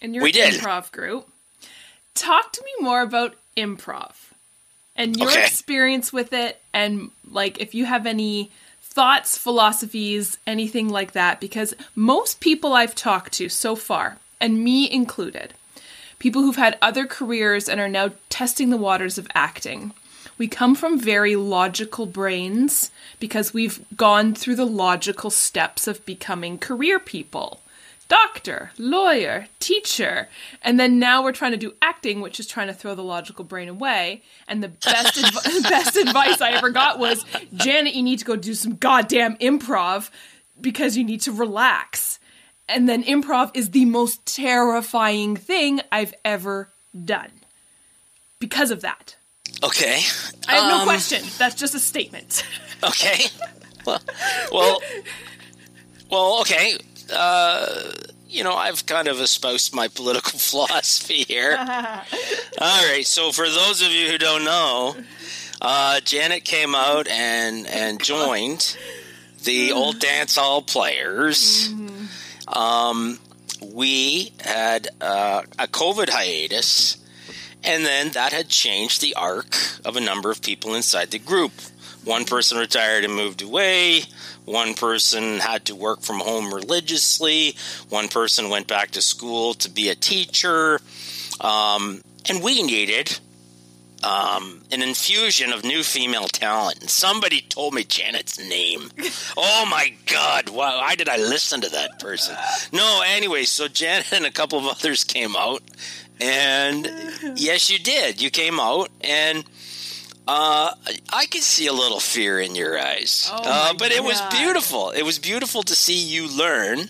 [0.00, 0.54] in your we did.
[0.54, 1.28] improv group.
[2.14, 4.12] Talk to me more about improv
[4.96, 5.40] and your Okay.
[5.44, 8.50] experience with it and like if you have any
[8.82, 14.90] thoughts, philosophies, anything like that because most people I've talked to so far and me
[14.90, 15.54] included,
[16.18, 19.92] people who've had other careers and are now testing the waters of acting.
[20.38, 26.58] We come from very logical brains because we've gone through the logical steps of becoming
[26.58, 27.60] career people
[28.12, 30.28] doctor, lawyer, teacher.
[30.60, 33.42] And then now we're trying to do acting, which is trying to throw the logical
[33.42, 34.22] brain away.
[34.46, 38.36] And the best, adv- best advice I ever got was Janet, you need to go
[38.36, 40.10] do some goddamn improv
[40.60, 42.18] because you need to relax.
[42.68, 46.68] And then improv is the most terrifying thing I've ever
[47.04, 47.30] done
[48.40, 49.16] because of that.
[49.64, 50.00] Okay.
[50.48, 51.22] I have no Um, question.
[51.38, 52.44] That's just a statement.
[52.84, 53.26] Okay.
[53.86, 54.00] well,
[54.52, 54.80] well,
[56.10, 56.76] well, okay.
[57.12, 57.92] Uh,
[58.28, 61.56] you know, I've kind of espoused my political philosophy here.
[61.58, 63.06] All right.
[63.06, 64.96] So, for those of you who don't know,
[65.60, 68.76] uh, Janet came out and and joined
[69.44, 71.68] the old dance hall players.
[72.48, 73.18] Um,
[73.60, 76.96] we had uh, a COVID hiatus,
[77.62, 81.52] and then that had changed the arc of a number of people inside the group.
[82.04, 84.02] One person retired and moved away.
[84.44, 87.56] One person had to work from home religiously.
[87.88, 90.80] One person went back to school to be a teacher.
[91.40, 93.18] Um, and we needed
[94.02, 96.80] um, an infusion of new female talent.
[96.80, 98.90] And somebody told me Janet's name.
[99.36, 100.48] oh my God.
[100.48, 102.36] Why, why did I listen to that person?
[102.72, 105.62] No, anyway, so Janet and a couple of others came out.
[106.20, 106.86] And
[107.36, 108.20] yes, you did.
[108.20, 109.44] You came out and.
[110.34, 110.74] Uh,
[111.12, 114.88] I could see a little fear in your eyes, Oh uh, but it was beautiful.
[114.90, 116.88] It was beautiful to see you learn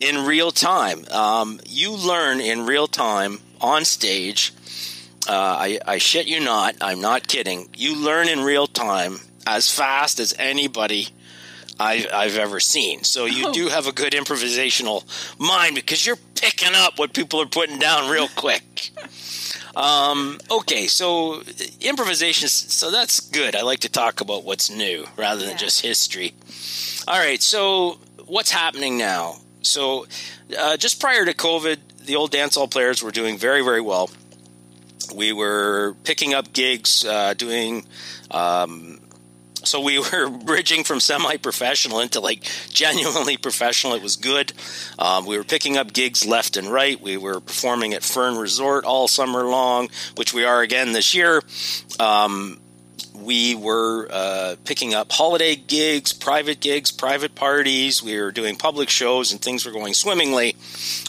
[0.00, 1.04] in real time.
[1.10, 4.54] Um, you learn in real time on stage.
[5.28, 6.76] Uh, I, I shit you not.
[6.80, 7.68] I'm not kidding.
[7.76, 11.08] You learn in real time as fast as anybody
[11.78, 13.04] I, I've ever seen.
[13.04, 13.52] So you Oh.
[13.52, 15.04] do have a good improvisational
[15.38, 18.90] mind because you're picking up what people are putting down real quick.
[19.76, 21.42] Um, okay, so
[21.80, 22.48] improvisation.
[22.48, 23.54] So that's good.
[23.54, 25.56] I like to talk about what's new rather than Yeah.
[25.56, 26.34] just history.
[27.06, 29.36] All right, so what's happening now?
[29.62, 30.06] So
[30.58, 34.10] uh, just prior to COVID, the old dancehall players were doing very, very well.
[35.14, 37.86] We were picking up gigs, uh, doing.
[38.30, 38.97] Um,
[39.68, 43.94] so we were bridging from semi-professional into like genuinely professional.
[43.94, 44.52] It was good.
[44.98, 47.00] Um, we were picking up gigs left and right.
[47.00, 51.42] We were performing at Fern Resort all summer long, which we are again this year.
[52.00, 52.60] Um,
[53.14, 58.02] we were uh, picking up holiday gigs, private gigs, private parties.
[58.02, 60.56] We were doing public shows, and things were going swimmingly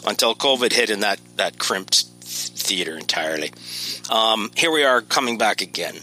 [0.04, 3.52] until COVID hit, and that that crimped theater entirely.
[4.10, 5.96] Um, here we are coming back again.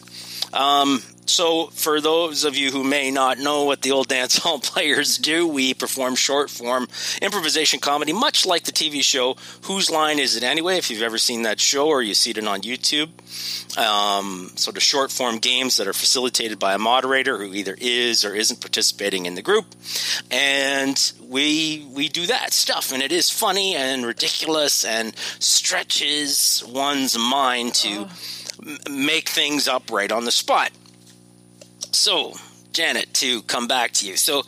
[0.54, 4.60] Um, so, for those of you who may not know what the old dance hall
[4.64, 6.88] players do, we perform short form
[7.22, 10.78] improvisation comedy, much like the TV show Whose Line Is It Anyway?
[10.78, 13.10] If you've ever seen that show or you see it on YouTube.
[13.78, 18.26] Um, sort of short form games that are facilitated by a moderator who either is
[18.26, 19.66] or isn't participating in the group.
[20.32, 27.18] And we we do that stuff, and it is funny and ridiculous and stretches one's
[27.18, 28.08] mind to
[28.66, 30.72] m- make things up right on the spot.
[31.92, 32.34] So,
[32.74, 34.18] Janet, to come back to you.
[34.18, 34.44] So,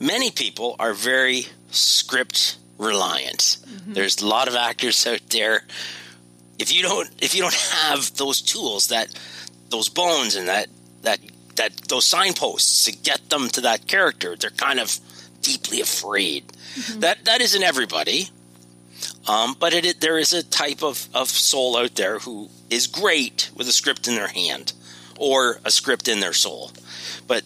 [0.00, 3.58] many people are very script reliant.
[3.94, 5.64] There's a lot of actors out there.
[6.58, 9.08] If you don't, if you don't have those tools, that
[9.70, 10.68] those bones and that
[11.02, 11.20] that
[11.56, 14.98] that those signposts to get them to that character, they're kind of
[15.42, 16.44] deeply afraid.
[17.00, 18.28] That that isn't everybody,
[19.28, 23.50] um, but it, there is a type of, of soul out there who is great
[23.54, 24.72] with a script in their hand
[25.18, 26.70] or a script in their soul,
[27.26, 27.42] but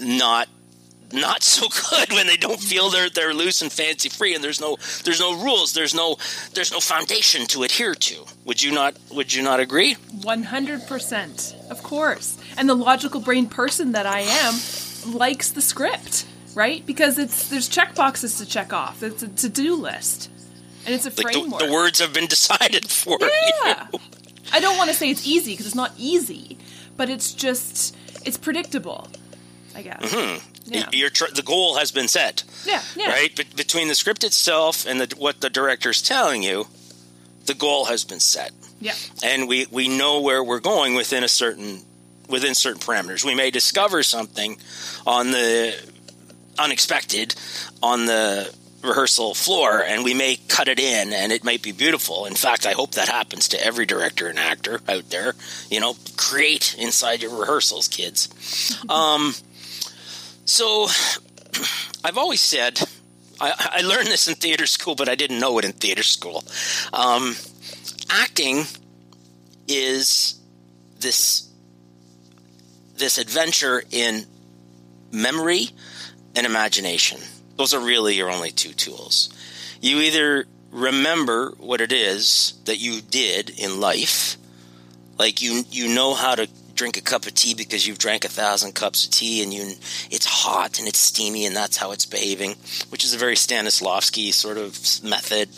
[0.00, 0.48] not
[1.12, 4.60] not so good when they don't feel they're they're loose and fancy free and there's
[4.60, 6.16] no there's no rules there's no
[6.54, 11.70] there's no foundation to adhere to would you not would you not agree 100%.
[11.70, 12.36] Of course.
[12.56, 14.54] And the logical brain person that I am
[15.14, 16.84] likes the script, right?
[16.86, 19.02] Because it's there's check boxes to check off.
[19.02, 20.30] It's a to-do list.
[20.86, 21.60] And it's a like the, framework.
[21.60, 23.18] the words have been decided for
[23.64, 23.86] Yeah.
[23.92, 23.98] you
[24.52, 26.58] I don't want to say it's easy because it's not easy,
[26.96, 29.08] but it's just it's predictable.
[29.74, 30.02] I guess.
[30.02, 30.46] Mm-hmm.
[30.72, 30.88] Yeah.
[30.92, 32.82] You're tr- the goal has been set Yeah.
[32.96, 33.10] Yeah.
[33.10, 36.66] right Be- between the script itself and the, what the director's telling you
[37.46, 38.94] the goal has been set Yeah.
[39.22, 41.82] and we, we know where we're going within a certain
[42.28, 43.24] within certain parameters.
[43.24, 44.58] We may discover something
[45.06, 45.74] on the
[46.58, 47.34] unexpected
[47.82, 52.26] on the rehearsal floor and we may cut it in and it might be beautiful.
[52.26, 55.34] In fact, I hope that happens to every director and actor out there.
[55.68, 58.28] You know, create inside your rehearsals, kids.
[58.90, 59.34] Um,
[60.44, 60.88] so
[62.02, 62.80] I've always said
[63.40, 66.44] I, I learned this in theater school, but I didn't know it in theater school.
[66.92, 67.34] Um,
[68.10, 68.64] acting
[69.66, 70.38] is
[70.98, 71.48] this
[72.96, 74.26] this adventure in
[75.10, 75.70] memory
[76.36, 77.20] and imagination.
[77.60, 79.28] Those are really your only two tools.
[79.82, 84.38] You either remember what it is that you did in life,
[85.18, 86.48] like you you know how to
[86.80, 89.74] drink a cup of tea because you've drank a thousand cups of tea and you
[90.10, 92.54] it's hot and it's steamy and that's how it's behaving,
[92.88, 94.72] which is a very Stanislavski sort of
[95.04, 95.50] method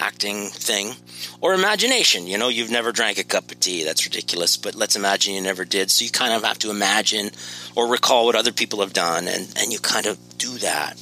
[0.00, 0.96] acting thing.
[1.40, 4.96] Or imagination, you know, you've never drank a cup of tea, that's ridiculous, but let's
[4.96, 5.92] imagine you never did.
[5.92, 7.30] So you kind of have to imagine
[7.76, 10.94] or recall what other people have done and, and you kind of do that.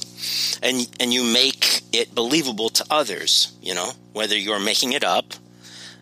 [0.61, 5.33] And and you make it believable to others, you know, whether you're making it up,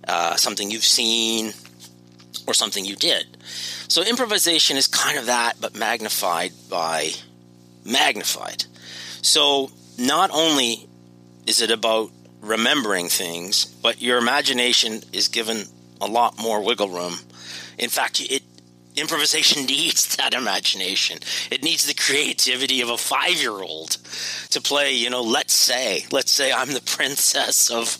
[0.05, 1.53] uh, something you've seen,
[2.47, 3.37] or something you did.
[3.87, 7.11] So improvisation is kind of that, but magnified by
[7.85, 8.65] magnified.
[9.21, 10.87] So not only
[11.45, 12.11] is it about
[12.41, 15.65] remembering things, but your imagination is given
[15.99, 17.15] a lot more wiggle room.
[17.77, 18.43] In fact, it
[18.95, 21.19] improvisation needs that imagination.
[21.49, 23.91] It needs the creativity of a five-year-old
[24.51, 24.93] to play.
[24.93, 27.97] You know, let's say, let's say I'm the princess of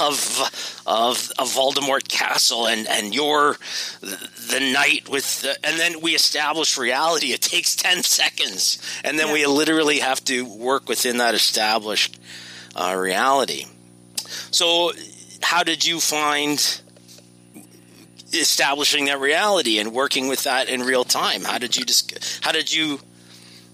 [0.00, 3.56] of of, of Voldemort Castle, and and you're
[4.00, 7.32] the knight with, the, and then we establish reality.
[7.32, 9.32] It takes ten seconds, and then Yeah.
[9.34, 12.18] we literally have to work within that established
[12.74, 13.66] uh, reality.
[14.50, 14.92] So,
[15.42, 16.80] how did you find?
[18.32, 21.42] Establishing that reality and working with that in real time.
[21.42, 23.00] How did you just how did you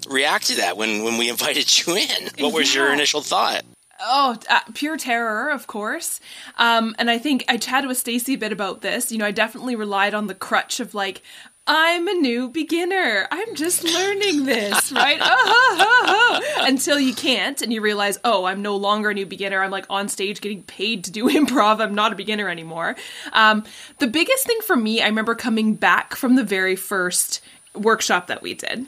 [0.08, 2.30] react to that when when we invited you in?
[2.38, 3.62] What was your initial thought?
[4.04, 6.18] Oh, uh, pure terror, of course.
[6.58, 9.12] Um, and I think I chatted with Stacy a bit about this.
[9.12, 11.22] You know, I definitely relied on the crutch of like,
[11.68, 13.28] I'm a new beginner.
[13.30, 15.18] I'm just learning this, right?
[15.20, 16.31] Ah, ha, ha, ha.
[16.72, 19.62] Until you can't, and you realize, oh, I'm no longer a new beginner.
[19.62, 21.80] I'm like on stage getting paid to do improv.
[21.80, 22.96] I'm not a beginner anymore.
[23.34, 23.64] Um,
[23.98, 27.42] the biggest thing for me, I remember coming back from the very first
[27.74, 28.86] workshop that we did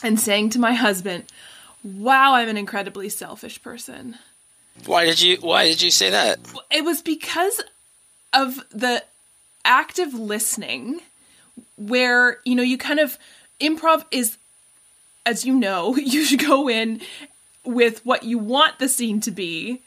[0.00, 1.24] and saying to my husband,
[1.82, 4.16] wow, I'm an incredibly selfish person
[4.86, 6.38] Why did you Why did you say that?
[6.70, 7.60] it was because
[8.32, 9.02] of the
[9.64, 11.00] active listening
[11.76, 13.18] where you know you kind of
[13.60, 14.37] improv is
[15.28, 17.00] as you know you should go in
[17.64, 19.82] with what you want the scene to be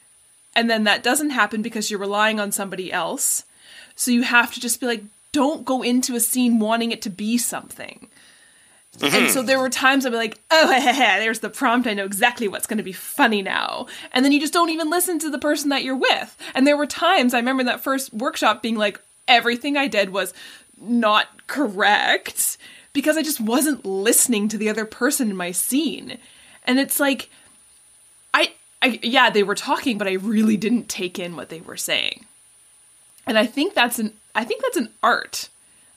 [0.54, 3.44] and then that doesn't happen because you're relying on somebody else
[3.96, 7.10] so you have to just be like don't go into a scene wanting it to
[7.10, 8.08] be something
[9.00, 9.46] and so mm-hmm.
[9.46, 11.88] there were times I'd be like, oh, there's the prompt.
[11.88, 13.86] I know exactly what's going to be funny now.
[14.12, 16.36] And then you just don't even listen to the person that you're with.
[16.54, 20.34] And there were times I remember that first workshop being like, everything I did was
[20.78, 22.58] not correct
[22.92, 26.18] because I just wasn't listening to the other person in my scene.
[26.64, 27.30] And it's like,
[28.34, 31.76] I, I, yeah, they were talking, but I really didn't take in what they were
[31.76, 32.24] saying.
[33.26, 35.48] And I think that's an, I think that's an art.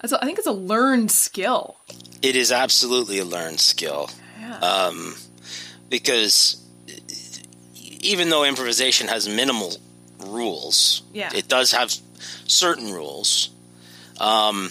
[0.02, 1.78] A, I think it's a learned skill.
[2.22, 4.10] It is absolutely a learned skill.
[4.40, 4.58] Yeah.
[4.60, 5.16] Um,
[5.90, 6.62] because
[8.02, 9.74] even though improvisation has minimal
[10.28, 11.32] rules, Yeah.
[11.34, 11.94] it does have
[12.48, 13.50] certain rules.
[14.20, 14.70] Um,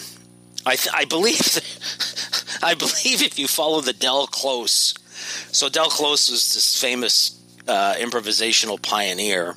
[0.65, 1.39] I, th- I believe
[2.63, 4.93] I believe if you follow the Del Close,
[5.51, 9.55] so Del Close was this famous uh, improvisational pioneer,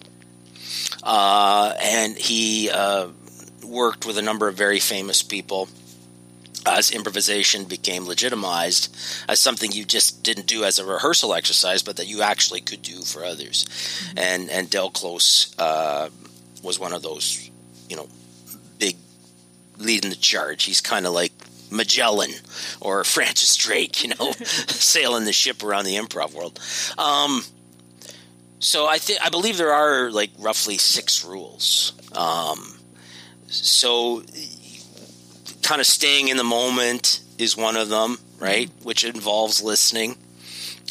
[1.02, 3.08] uh, and he uh,
[3.64, 5.68] worked with a number of very famous people.
[6.66, 8.94] as improvisation became legitimized
[9.28, 12.82] as something you just didn't do as a rehearsal exercise, but that you actually could
[12.82, 13.64] do for others.
[13.64, 14.18] Mm-hmm.
[14.18, 16.10] And and Del Close uh,
[16.62, 17.50] was one of those,
[17.88, 18.08] you know,
[19.78, 20.64] leading the charge.
[20.64, 21.32] He's kind of like
[21.70, 22.30] Magellan
[22.80, 26.58] or Francis Drake, you know, sailing the ship around the improv world.
[26.98, 27.42] Um,
[28.58, 31.92] so I think I believe there are like roughly six rules.
[32.14, 32.78] Um,
[33.46, 34.22] so
[35.62, 38.68] kind of staying in the moment is one of them, right?
[38.68, 38.84] Mm-hmm.
[38.84, 40.16] Which involves listening.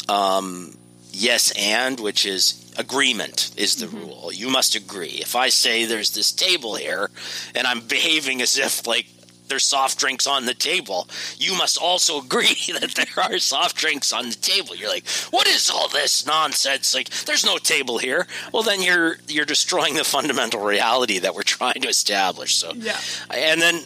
[0.07, 0.77] Um,
[1.11, 3.97] yes, and which is agreement is the mm-hmm.
[3.97, 4.31] rule.
[4.31, 5.19] You must agree.
[5.21, 7.09] If I say there's this table here
[7.55, 9.07] and I'm behaving as if like
[9.47, 11.07] there's soft drinks on the table,
[11.37, 14.75] you must also agree that there are soft drinks on the table.
[14.75, 16.93] You're like, what is all this nonsense?
[16.93, 18.27] Like, there's no table here.
[18.53, 22.55] Well, then you're you're destroying the fundamental reality that we're trying to establish.
[22.55, 22.99] So, yeah.
[23.29, 23.81] And then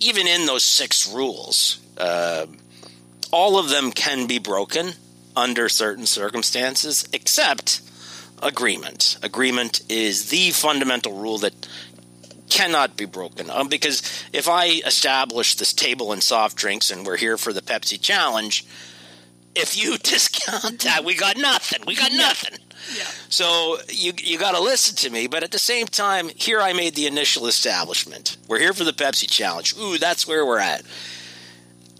[0.00, 2.46] even in those six rules, uh,
[3.30, 4.92] all of them can be broken
[5.36, 7.80] under certain circumstances, except
[8.42, 9.18] agreement.
[9.22, 11.68] Agreement is the fundamental rule that
[12.50, 13.50] cannot be broken.
[13.50, 17.62] Um, because if I establish this table and soft drinks and we're here for the
[17.62, 18.64] Pepsi challenge,
[19.54, 21.82] if you discount that, we got nothing.
[21.86, 22.58] We got nothing.
[22.96, 23.04] Yeah.
[23.28, 26.74] So you you got to listen to me, but at the same time, here I
[26.74, 28.36] made the initial establishment.
[28.46, 29.74] We're here for the Pepsi challenge.
[29.78, 30.82] Ooh, that's where we're at.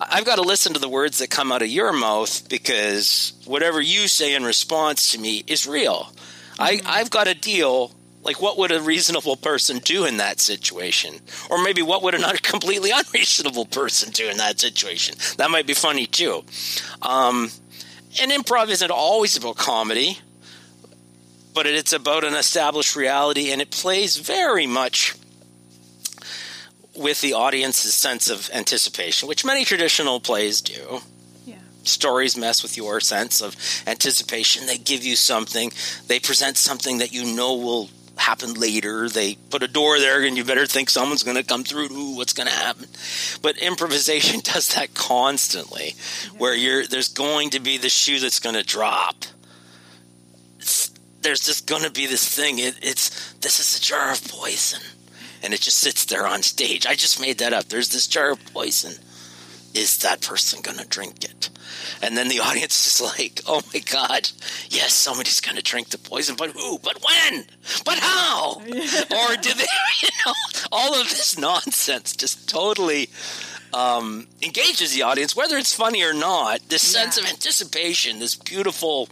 [0.01, 3.81] I've got to listen to the words that come out of your mouth because whatever
[3.81, 6.13] you say in response to me is real.
[6.59, 7.93] I, I've got a deal.
[8.23, 11.17] Like what would a reasonable person do in that situation?
[11.51, 15.17] Or maybe what would a completely unreasonable person do in that situation?
[15.37, 16.43] That might be funny too.
[17.03, 17.51] Um,
[18.21, 20.19] and improv isn't always about comedy
[21.55, 25.15] but it's about an established reality and it plays very much
[26.97, 31.01] with the audience's sense of anticipation which many traditional plays do
[31.85, 33.57] stories mess with your sense of
[33.87, 34.67] anticipation.
[34.67, 35.73] They give you something,
[36.07, 39.09] they present something that you know will happen later.
[39.09, 41.93] They put a door there, and you better think someone's going to come through.
[41.93, 42.87] Ooh, what's going to happen?
[43.43, 45.95] But improvisation does that constantly,
[46.39, 49.25] where you're there's going to be the shoe that's going to drop.
[50.59, 52.59] It's, there's just going to be this thing.
[52.59, 54.81] It, it's this is a jar of poison,
[55.43, 56.87] and it just sits there on stage.
[56.87, 57.67] I just made that up.
[57.67, 58.95] There's this jar of poison.
[59.75, 61.51] Is that person going to drink it?
[62.03, 64.31] And then the audience is like, oh my God,
[64.69, 66.79] yes, somebody's going to drink the poison, but who?
[66.79, 67.45] But when?
[67.85, 68.57] But how?
[68.61, 69.67] or do they,
[70.03, 70.33] you know,
[70.73, 73.09] all of this nonsense just totally
[73.75, 76.61] um, engages the audience, whether it's funny or not.
[76.69, 77.03] This yeah.
[77.03, 79.09] sense of anticipation, this beautiful,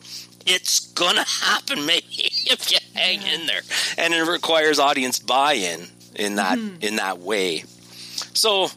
[0.47, 3.35] it's going to happen maybe if you hang yeah.
[3.35, 3.63] in there.
[3.99, 6.83] And it requires audience buy in in that, mm-hmm.
[6.83, 7.65] in that way.
[8.35, 8.69] So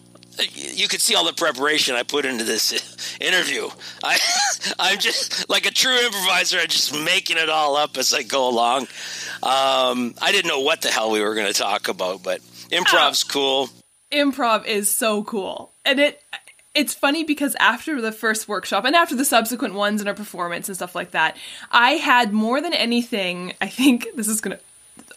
[0.53, 3.69] you could see all the preparation I put into this interview.
[4.03, 4.17] I,
[4.79, 6.59] I'm just like a true improviser.
[6.59, 8.83] I'm just making it all up as I go along.
[9.43, 13.23] Um, I didn't know what the hell we were going to talk about, but improv's
[13.27, 13.69] oh, cool.
[14.11, 16.21] Improv is so cool, and it
[16.75, 20.67] it's funny because after the first workshop and after the subsequent ones and our performance
[20.67, 21.37] and stuff like that,
[21.71, 23.53] I had more than anything.
[23.61, 24.59] I think this is gonna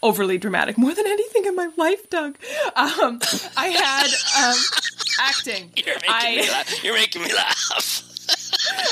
[0.01, 2.37] overly dramatic more than anything in my life, Doug.
[2.75, 3.19] Um,
[3.57, 4.57] I had um,
[5.21, 5.71] acting.
[5.85, 6.83] You're making, I, me, laugh.
[6.83, 8.08] You're making me laugh.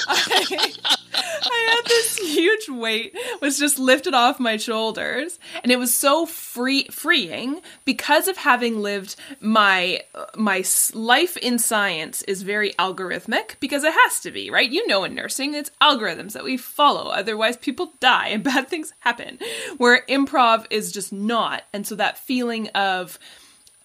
[0.08, 0.74] I,
[1.14, 6.26] I, had this huge weight was just lifted off my shoulders and it was so
[6.26, 10.02] free freeing because of having lived my
[10.36, 10.64] my
[10.94, 14.70] life in science is very algorithmic because it has to be right?
[14.70, 18.94] You know in nursing it's algorithms that we follow otherwise people die and bad things
[19.00, 19.40] happen
[19.78, 23.20] where improv is just not and so that feeling of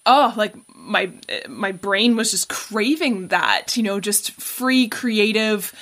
[0.05, 1.11] oh like my
[1.47, 5.73] my brain was just craving that you know just free creative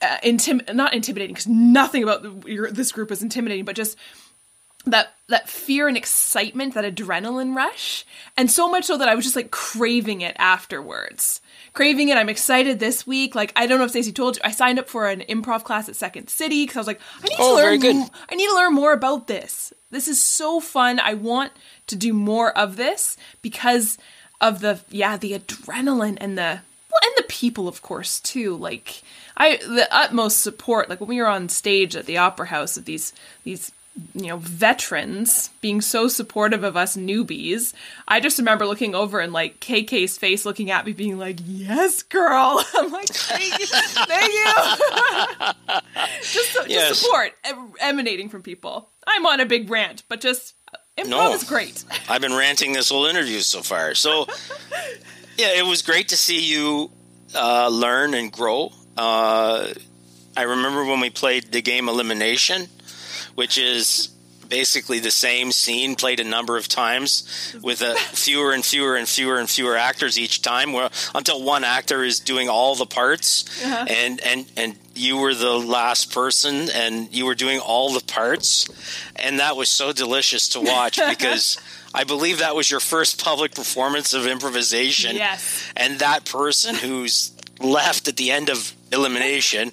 [0.00, 3.96] uh, intim- not intimidating because nothing about the, your, this group is intimidating but just
[4.86, 8.06] that that fear and excitement that adrenaline rush.
[8.36, 11.40] And so much so that i was just like craving it afterwards.
[11.72, 13.34] Craving it i'm excited this week.
[13.34, 15.88] Like i don't know if stacey told you i signed up for an improv class
[15.88, 18.48] at second city because i was like i need oh, to learn m- i need
[18.48, 19.72] to learn more about this.
[19.90, 21.00] This is so fun.
[21.00, 21.52] I want
[21.86, 23.98] to do more of this because
[24.40, 26.60] of the yeah the adrenaline and the
[26.90, 28.56] well, and the people of course too.
[28.56, 29.02] Like
[29.36, 32.84] i the utmost support like when we were on stage at the opera house of
[32.84, 33.12] these
[33.44, 33.72] these
[34.14, 37.72] you know veterans being so supportive of us newbies
[38.06, 42.02] i just remember looking over and like kk's face looking at me being like yes
[42.02, 45.80] girl i'm like thank you thank you
[46.22, 46.98] just, just yes.
[46.98, 47.32] support
[47.80, 50.54] emanating from people i'm on a big rant but just
[50.96, 51.84] Improv no, is great.
[52.08, 53.94] I've been ranting this whole interview so far.
[53.94, 54.26] So,
[55.38, 56.90] Yeah, it was great to see you
[57.32, 58.72] uh, learn and grow.
[58.96, 59.68] Uh,
[60.36, 62.66] I remember when we played the game Elimination,
[63.38, 64.08] which is
[64.48, 69.08] basically the same scene played a number of times with a fewer and fewer and
[69.08, 73.64] fewer and fewer actors each time where, until one actor is doing all the parts
[73.64, 73.86] uh-huh.
[73.88, 78.68] and and and you were the last person and you were doing all the parts
[79.14, 81.60] and that was so delicious to watch because
[81.94, 85.14] I believe that was your first public performance of improvisation.
[85.14, 85.64] Yes.
[85.76, 89.70] And that person who's left at the end of elimination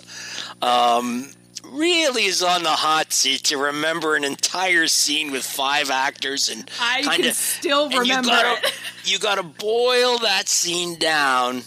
[0.61, 1.29] um,
[1.75, 6.69] really is on the hot seat to remember an entire scene with five actors and
[6.79, 8.73] I kinda, can still remember you gotta, it.
[9.05, 11.63] You got to boil that scene down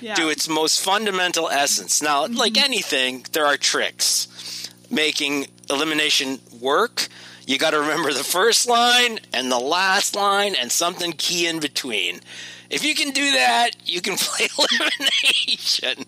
[0.00, 0.14] yeah.
[0.14, 2.02] to its most fundamental essence.
[2.02, 2.36] Now, mm-hmm.
[2.36, 7.08] like anything, there are tricks making elimination work
[7.48, 11.60] you got to remember the first line and the last line and something key in
[11.60, 12.20] between.
[12.68, 16.04] If you can do that, you can play elimination.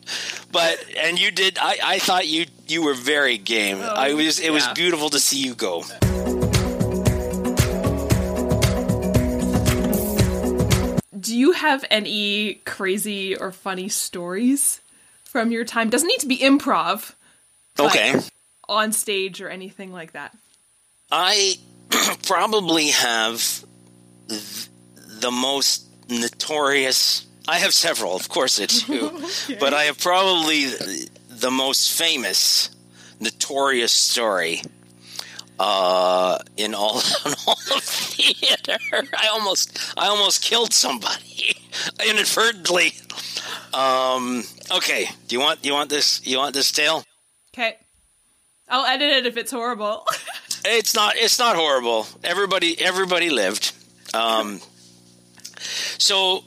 [0.53, 1.57] But and you did.
[1.59, 3.79] I, I thought you you were very game.
[3.81, 4.39] Oh, I was.
[4.39, 4.51] It yeah.
[4.51, 5.83] was beautiful to see you go.
[11.19, 14.83] Do you have any crazy or funny stories
[15.25, 15.89] from your time?
[15.89, 17.15] Doesn't need to be improv.
[17.79, 18.21] Okay.
[18.69, 20.37] On stage or anything like that.
[21.11, 21.57] I
[22.25, 23.65] probably have
[24.29, 27.27] the most notorious.
[27.49, 29.57] I have several, of course, I do, okay.
[29.59, 30.67] but I have probably
[31.29, 32.71] the most famous,
[33.19, 34.63] notorious story
[35.61, 38.79] uh, in all in all of theater.
[39.17, 41.55] I almost I almost killed somebody
[42.09, 42.95] inadvertently.
[43.75, 47.05] Um, okay, do you want do you want this you want this tale?
[47.53, 47.77] Okay,
[48.69, 50.07] I'll edit it if it's horrible.
[50.65, 51.17] It's not.
[51.17, 52.07] It's not horrible.
[52.23, 52.81] Everybody.
[52.81, 53.73] Everybody lived.
[54.13, 54.61] Um,
[55.99, 56.45] so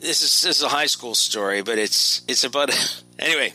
[0.00, 2.70] this is this is a high school story, but it's it's about
[3.18, 3.52] anyway.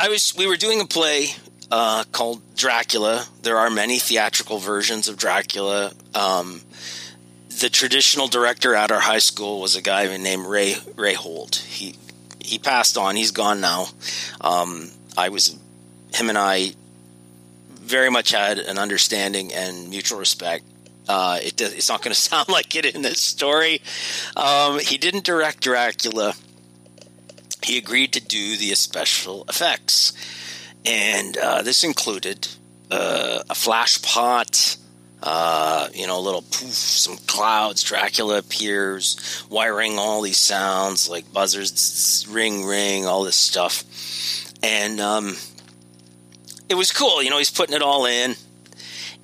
[0.00, 1.28] I was we were doing a play
[1.70, 3.26] uh, called Dracula.
[3.42, 5.92] There are many theatrical versions of Dracula.
[6.14, 6.62] Um,
[7.60, 11.56] the traditional director at our high school was a guy named Ray Ray Holt.
[11.56, 11.96] He
[12.40, 13.16] he passed on.
[13.16, 13.86] He's gone now.
[14.40, 15.58] Um, I was
[16.14, 16.72] him and I
[17.88, 20.64] very much had an understanding and mutual respect.
[21.08, 23.80] Uh, it does, it's not going to sound like it in this story.
[24.36, 26.34] Um, he didn't direct Dracula.
[27.62, 30.12] He agreed to do the special effects,
[30.86, 32.46] and uh, this included
[32.90, 34.76] uh, a flash pot,
[35.22, 37.82] uh, you know, a little poof, some clouds.
[37.82, 43.84] Dracula appears, wiring all these sounds like buzzers, zzz, ring, ring, all this stuff,
[44.62, 45.36] and um,
[46.68, 47.22] it was cool.
[47.22, 48.34] You know, he's putting it all in,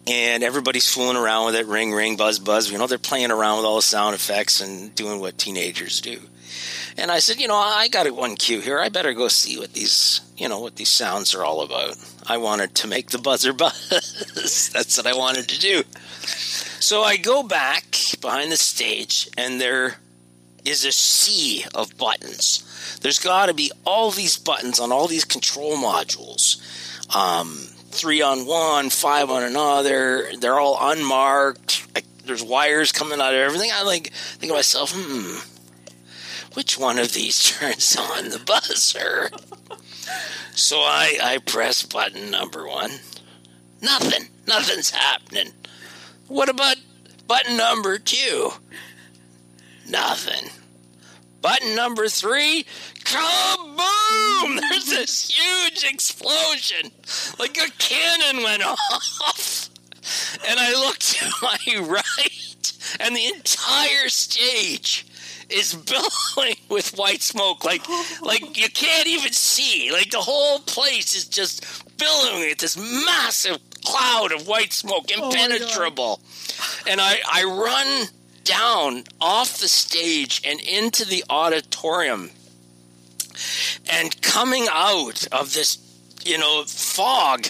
[0.07, 1.67] and everybody's fooling around with it.
[1.67, 2.71] Ring, ring, buzz, buzz.
[2.71, 6.21] You know, they're playing around with all the sound effects and doing what teenagers do.
[6.97, 8.79] And I said, you know, I got one cue here.
[8.79, 11.97] I better go see what these, you know, what these sounds are all about.
[12.27, 14.71] I wanted to make the buzzer buzz.
[14.73, 15.83] That's what I wanted to do.
[16.81, 19.97] So I go back behind the stage, and there
[20.65, 22.99] is a sea of buttons.
[23.03, 26.61] There's got to be all these buttons on all these control modules
[27.15, 27.49] um,
[27.91, 30.31] three on one, five on another.
[30.39, 31.87] They're all unmarked.
[32.25, 33.71] There's wires coming out of everything.
[33.73, 35.39] I like think of myself, hmm,
[36.55, 39.31] which one of these turns on the buzzer?
[40.55, 42.91] so I I press button number one.
[43.81, 44.29] Nothing.
[44.47, 45.53] Nothing's happening.
[46.29, 46.77] What about
[47.27, 48.51] button number two?
[49.89, 50.51] Nothing.
[51.43, 52.65] Button number three,
[53.05, 54.61] kaboom!
[54.71, 56.91] There's this huge explosion.
[57.39, 59.71] Like a cannon went off.
[60.49, 65.07] And I look to my right, and the entire stage
[65.49, 67.65] is billowing with white smoke.
[67.65, 67.83] Like,
[68.21, 69.91] like you can't even see.
[69.93, 71.65] Like the whole place is just
[71.99, 76.21] billowing with this massive cloud of white smoke, oh impenetrable.
[76.23, 78.09] Oh and I, I run
[78.45, 82.31] down off the stage and into the auditorium.
[83.91, 85.79] And coming out of this,
[86.25, 87.47] you know, fog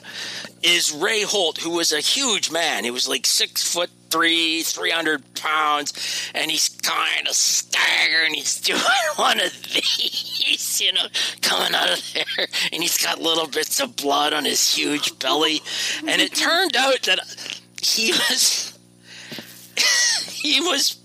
[0.63, 2.85] is Ray Holt, who was a huge man.
[2.85, 8.35] He was like six foot three, 300 pounds, and he's kind of staggering.
[8.35, 8.81] He's doing
[9.17, 11.07] one of these, you know,
[11.43, 15.61] coming out of there, and he's got little bits of blood on his huge belly.
[16.07, 17.21] And it turned out that
[17.83, 18.79] he was
[20.31, 20.97] he was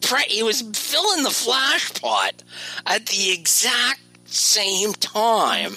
[0.00, 2.42] pre- he was filling the flash pot
[2.86, 4.00] at the exact
[4.34, 5.76] same time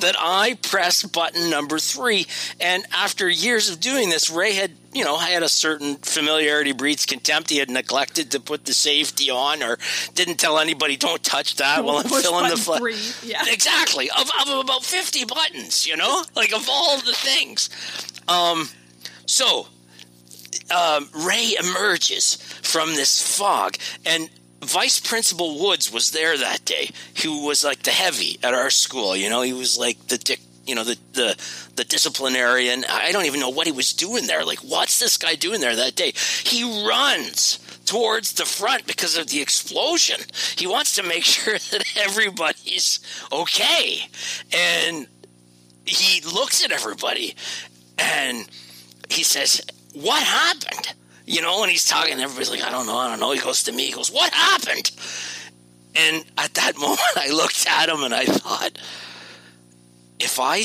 [0.00, 2.26] that I pressed button number three.
[2.60, 7.06] And after years of doing this, Ray had, you know, had a certain familiarity breeds
[7.06, 7.50] contempt.
[7.50, 9.78] He had neglected to put the safety on or
[10.14, 12.82] didn't tell anybody, don't touch that Don't while I'm filling the flag.
[13.22, 13.42] Yeah.
[13.46, 14.10] Exactly.
[14.10, 17.70] Of, of about 50 buttons, you know, like of all the things.
[18.28, 18.68] Um,
[19.26, 19.66] so
[20.70, 24.30] um, Ray emerges from this fog, and
[24.64, 26.90] Vice Principal Woods was there that day.
[27.22, 29.16] Who was like the heavy at our school.
[29.16, 30.40] You know, he was like the dick.
[30.66, 31.36] You know, the the
[31.76, 32.84] the disciplinarian.
[32.88, 34.44] I don't even know what he was doing there.
[34.44, 36.12] Like, what's this guy doing there that day?
[36.44, 40.20] He runs towards the front because of the explosion.
[40.56, 43.00] He wants to make sure that everybody's
[43.30, 44.08] okay,
[44.54, 45.06] and
[45.84, 47.34] he looks at everybody
[47.98, 48.48] and
[49.08, 49.60] he says,
[49.92, 50.94] What happened?
[51.26, 53.32] You know, and he's talking, everybody's like, I don't know, I don't know.
[53.32, 54.90] He goes to me, he goes, What happened?
[55.96, 58.78] And at that moment, I looked at him and I thought,
[60.18, 60.62] if I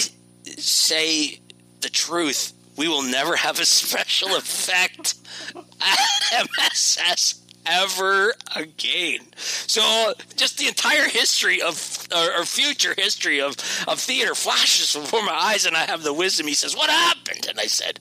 [0.58, 1.40] say
[1.82, 5.16] the truth, we will never have a special effect
[5.56, 9.20] at MSS ever again.
[9.36, 13.52] So, just the entire history of, or, or future history of,
[13.88, 16.48] of theater flashes before my eyes, and I have the wisdom.
[16.48, 17.48] He says, What happened?
[17.48, 18.00] And I said,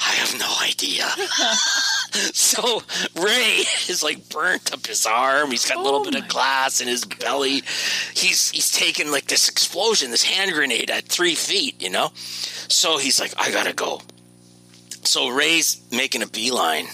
[0.00, 1.04] I have no idea.
[2.32, 2.82] so
[3.20, 5.50] Ray is like burnt up his arm.
[5.50, 7.62] He's got a little Oh bit of glass in his belly.
[8.14, 12.10] He's he's taken like this explosion, this hand grenade at three feet, you know.
[12.14, 14.00] So he's like, I gotta go.
[15.04, 16.88] So Ray's making a beeline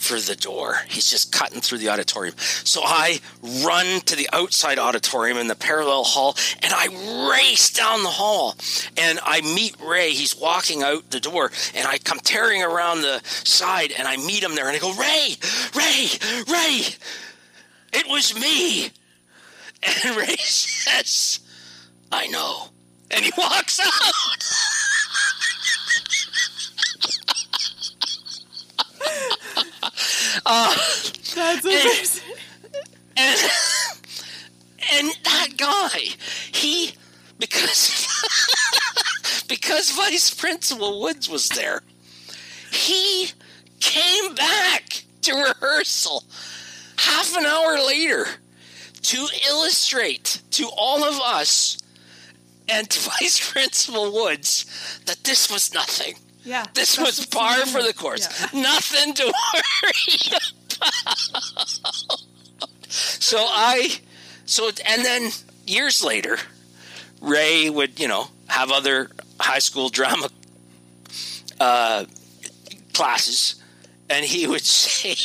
[0.00, 0.76] for the door.
[0.88, 2.34] He's just cutting through the auditorium.
[2.38, 3.20] So I
[3.64, 8.56] run to the outside auditorium in the parallel hall and I race down the hall
[8.96, 10.12] and I meet Ray.
[10.12, 14.42] He's walking out the door and I come tearing around the side and I meet
[14.42, 15.36] him there and I go, Ray,
[15.76, 16.08] Ray,
[16.50, 16.80] Ray,
[17.92, 18.90] it was me.
[19.82, 21.40] And Ray says,
[22.10, 22.68] I know.
[23.10, 24.69] And he walks out.
[30.46, 30.74] Uh,
[31.34, 32.34] That's amazing.
[33.16, 33.40] and
[34.92, 35.98] and that guy,
[36.52, 36.92] he
[37.38, 38.06] because
[39.48, 41.82] because Vice Principal Woods was there,
[42.70, 43.30] he
[43.80, 46.24] came back to rehearsal
[46.96, 48.26] half an hour later
[49.02, 51.78] to illustrate to all of us
[52.68, 56.14] and to Vice Principal Woods that this was nothing.
[56.44, 56.64] Yeah.
[56.74, 58.26] This was par for the course.
[58.52, 58.62] Yeah.
[58.62, 59.24] Nothing to
[59.54, 62.20] worry about.
[62.88, 64.00] So I,
[64.46, 65.30] so and then
[65.66, 66.38] years later,
[67.20, 70.28] Ray would you know have other high school drama
[71.60, 72.04] uh,
[72.92, 73.62] classes,
[74.08, 75.16] and he would say.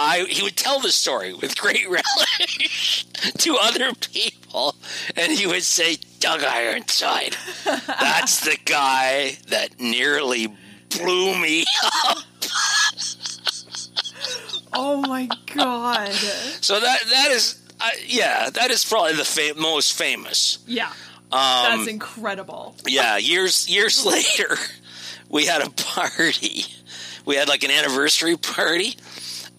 [0.00, 3.04] I, he would tell the story with great relish
[3.38, 4.76] to other people,
[5.16, 10.48] and he would say, Doug Ironside, that's the guy that nearly
[10.90, 11.64] blew me
[12.04, 12.18] up.
[14.72, 16.12] Oh my god.
[16.12, 20.58] So that that is, uh, yeah, that is probably the most famous.
[20.66, 20.92] Yeah.
[21.30, 22.74] Um, That's incredible.
[22.86, 24.56] yeah, years years later,
[25.28, 26.64] we had a party.
[27.26, 28.96] We had like an anniversary party,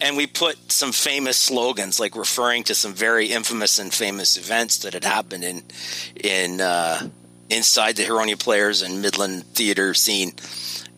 [0.00, 4.78] and we put some famous slogans, like referring to some very infamous and famous events
[4.78, 5.62] that had happened in
[6.16, 7.08] in uh,
[7.50, 10.32] inside the Huronia Players and Midland theater scene.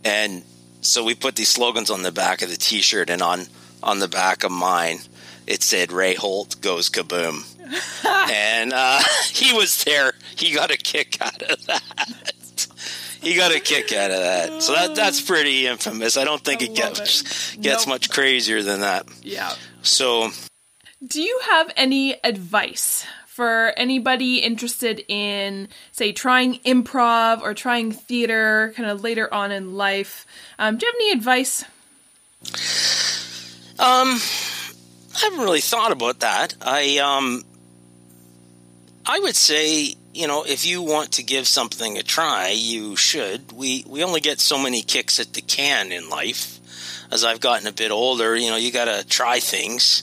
[0.04, 0.42] And
[0.80, 3.46] so we put these slogans on the back of the T-shirt, and on
[3.82, 4.98] on the back of mine,
[5.46, 7.48] it said "Ray Holt goes kaboom."
[8.30, 9.00] and uh,
[9.32, 10.12] he was there.
[10.36, 12.31] He got a kick out of that.
[13.28, 14.62] He got a kick out of that.
[14.62, 16.16] So that that's pretty infamous.
[16.16, 17.60] I don't think I it gets it.
[17.62, 17.94] gets Nope.
[17.94, 19.06] much crazier than that.
[19.22, 19.54] Yeah.
[19.82, 20.30] So
[21.06, 28.72] Do you have any advice for anybody interested in, say, trying improv or trying theater
[28.76, 30.26] kind of later on in life?
[30.58, 31.64] Um, do you have any advice?
[33.78, 34.18] Um,
[35.14, 36.54] I haven't really thought about that.
[36.60, 37.42] I um,
[39.06, 43.52] I would say you know if you want to give something a try, you should.
[43.52, 46.58] We we only get so many kicks at the can in life.
[47.10, 50.02] As I've gotten a bit older, you know, you got to try things.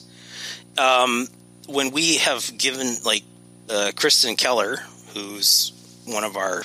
[0.78, 1.26] Um,
[1.68, 3.22] when we have given like
[3.68, 4.76] uh, Kristen Keller,
[5.14, 5.72] who's
[6.06, 6.62] one of our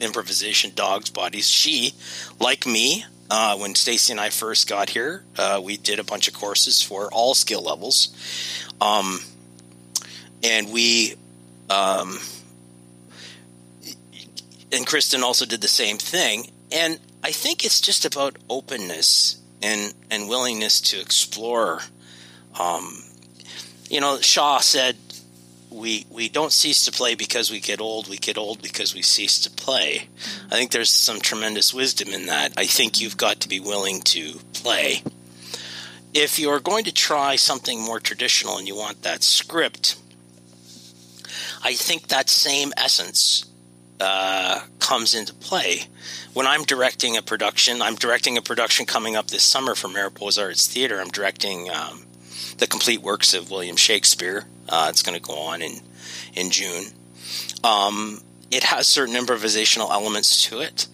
[0.00, 1.92] improvisation dogs bodies, she,
[2.40, 6.28] like me, uh, when Stacy and I first got here, uh, we did a bunch
[6.28, 8.08] of courses for all skill levels,
[8.80, 9.18] um,
[10.42, 11.14] and we,
[11.68, 12.18] um,
[14.72, 16.50] and Kristen also did the same thing.
[16.70, 21.80] And I think it's just about openness and and willingness to explore.
[22.58, 23.02] Um,
[23.88, 24.96] you know, Shaw said
[25.70, 28.08] we we don't cease to play because we get old.
[28.08, 30.08] We get old because we cease to play.
[30.50, 32.52] I think there's some tremendous wisdom in that.
[32.56, 35.02] I think you've got to be willing to play.
[36.14, 39.96] If you're going to try something more traditional and you want that script,
[41.62, 43.47] I think that same essence
[44.00, 45.82] uh, comes into play.
[46.32, 50.42] When I'm directing a production, I'm directing a production coming up this summer for Mariposa
[50.42, 51.00] Arts Theater.
[51.00, 52.04] I'm directing um,
[52.58, 54.44] the complete works of William Shakespeare.
[54.68, 55.80] Uh, it's going to go on in
[56.34, 56.84] in June.
[57.64, 58.20] Um,
[58.50, 60.86] it has certain improvisational elements to it,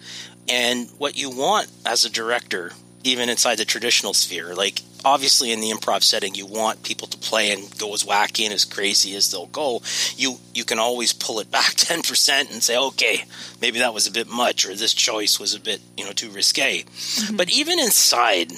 [0.49, 2.71] and what you want as a director,
[3.03, 7.17] even inside the traditional sphere, like obviously in the improv setting you want people to
[7.19, 9.81] play and go as wacky and as crazy as they'll go
[10.17, 13.23] you you can always pull it back 10% and say okay
[13.61, 16.29] maybe that was a bit much or this choice was a bit you know too
[16.31, 17.37] risque mm-hmm.
[17.37, 18.51] but even inside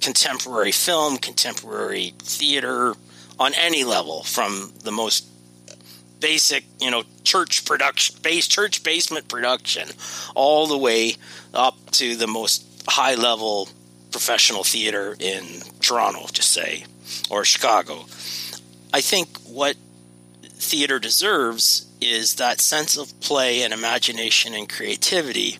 [0.00, 2.94] contemporary film contemporary theater
[3.38, 5.26] on any level from the most
[6.20, 9.88] basic you know church production base church basement production
[10.34, 11.14] all the way
[11.54, 13.68] up to the most high level
[14.10, 15.44] professional theater in
[15.80, 16.84] Toronto, just say,
[17.30, 18.04] or Chicago.
[18.92, 19.76] I think what
[20.42, 25.58] theater deserves is that sense of play and imagination and creativity.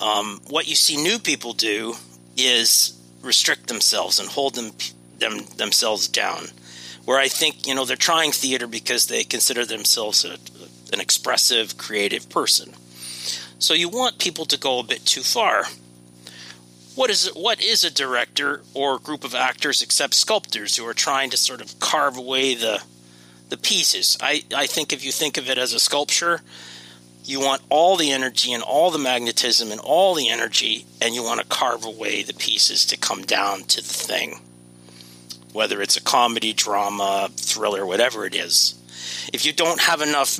[0.00, 1.94] Um, what you see new people do
[2.36, 4.72] is restrict themselves and hold them,
[5.18, 6.46] them themselves down.
[7.04, 10.38] Where I think you know they're trying theater because they consider themselves a,
[10.92, 12.72] an expressive, creative person.
[13.58, 15.64] So you want people to go a bit too far
[16.94, 20.94] what is what is a director or a group of actors except sculptors who are
[20.94, 22.82] trying to sort of carve away the
[23.48, 24.16] the pieces?
[24.20, 26.42] I, I think if you think of it as a sculpture,
[27.24, 31.22] you want all the energy and all the magnetism and all the energy, and you
[31.22, 34.40] want to carve away the pieces to come down to the thing.
[35.52, 38.74] Whether it's a comedy, drama, thriller, whatever it is.
[39.32, 40.38] If you don't have enough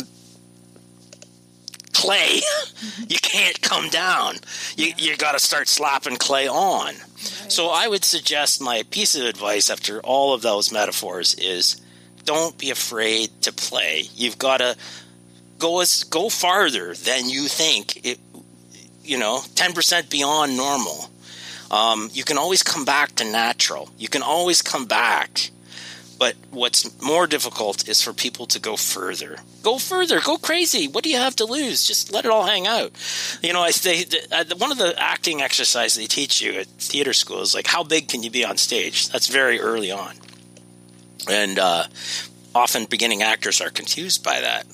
[2.04, 2.40] clay,
[3.08, 4.36] you can't come down.
[4.76, 6.86] You you got to start slapping clay on.
[6.86, 7.52] Right.
[7.52, 11.80] So I would suggest my piece of advice after all of those metaphors is
[12.24, 14.04] don't be afraid to play.
[14.14, 14.76] You've got to
[15.58, 18.04] go as go farther than you think.
[18.04, 18.18] It,
[19.02, 21.10] you know, ten percent beyond normal.
[21.70, 23.88] Um, you can always come back to natural.
[23.98, 25.50] You can always come back
[26.18, 29.38] but what's more difficult is for people to go further.
[29.62, 30.20] Go further.
[30.20, 30.88] Go crazy.
[30.88, 31.86] What do you have to lose?
[31.86, 32.92] Just let it all hang out.
[33.42, 33.70] You know, I
[34.32, 37.82] uh, one of the acting exercises they teach you at theater school is like how
[37.82, 39.08] big can you be on stage?
[39.08, 40.14] That's very early on,
[41.28, 41.84] and uh,
[42.54, 44.66] often beginning actors are confused by that.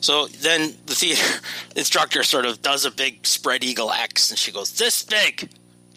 [0.00, 1.40] So then the theater
[1.76, 5.50] instructor sort of does a big spread eagle X, and she goes, "This big.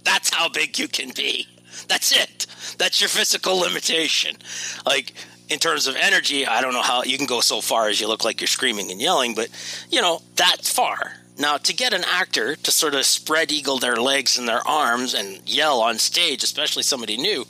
[0.03, 1.47] That's how big you can be."
[1.89, 2.45] That's it.
[2.77, 4.37] That's your physical limitation.
[4.85, 5.11] Like
[5.49, 8.07] in terms of energy, I don't know how you can go so far as you
[8.07, 9.49] look like you're screaming and yelling, but
[9.89, 11.13] you know, that far.
[11.37, 15.13] Now, to get an actor to sort of spread eagle their legs and their arms
[15.13, 17.45] and yell on stage, especially somebody new,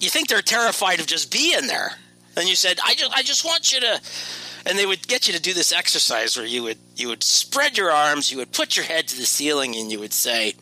[0.00, 1.92] you think they're terrified of just being there.
[2.36, 4.00] And you said, "I just, I just want you to,"
[4.66, 7.78] and they would get you to do this exercise where you would, you would spread
[7.78, 10.54] your arms, you would put your head to the ceiling, and you would say,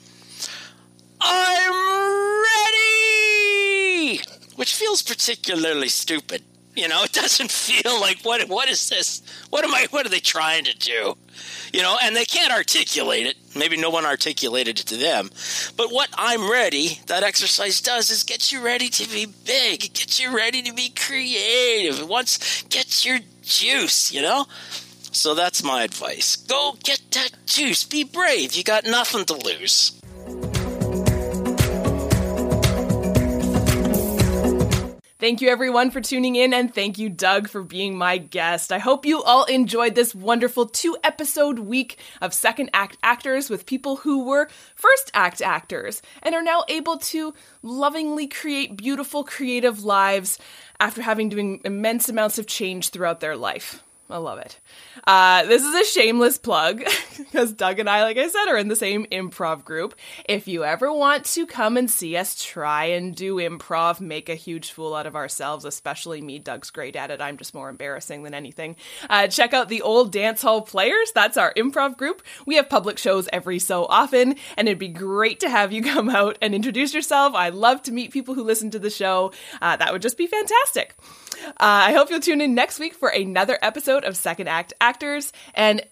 [1.21, 4.21] I'm ready!
[4.57, 6.43] Which feels particularly stupid.
[6.77, 9.23] You know, it doesn't feel like what what is this?
[9.51, 11.17] What am I what are they trying to do?
[11.73, 13.37] You know, and they can't articulate it.
[13.57, 15.31] Maybe no one articulated it to them.
[15.77, 19.85] But what I'm ready, that exercise does is get you ready to be big.
[19.85, 22.01] It gets you ready to be creative.
[22.01, 24.47] It wants gets your juice, you know?
[25.13, 26.37] So that's my advice.
[26.37, 27.85] Go get that juice.
[27.85, 28.55] Be brave.
[28.55, 30.00] You got nothing to lose.
[35.21, 38.73] Thank you everyone for tuning in and thank you Doug for being my guest.
[38.73, 43.67] I hope you all enjoyed this wonderful two episode week of second act actors with
[43.67, 49.85] people who were first act actors and are now able to lovingly create beautiful creative
[49.85, 50.39] lives
[50.81, 53.85] after having doing immense amounts of change throughout their life.
[54.11, 54.59] I love it.
[55.07, 56.83] Uh, this is a shameless plug
[57.19, 59.95] because Doug and I, like I said, are in the same improv group.
[60.25, 64.35] If you ever want to come and see us try and do improv, make a
[64.35, 67.21] huge fool out of ourselves, especially me, Doug's great at it.
[67.21, 68.77] I'm just more embarrassing than anything.
[69.09, 71.13] Uh, check out the Old Dance Hall Players.
[71.13, 72.23] That's our improv group.
[72.47, 76.11] We have public shows every so often, and it'd be great to have you come
[76.11, 77.35] out and introduce yourself.
[77.35, 79.33] I love to meet people who listen to the show.
[79.63, 80.95] Uh, that would just be fantastic.
[81.47, 85.33] Uh, I hope you'll tune in next week for another episode of Second Act Actors.
[85.55, 85.83] And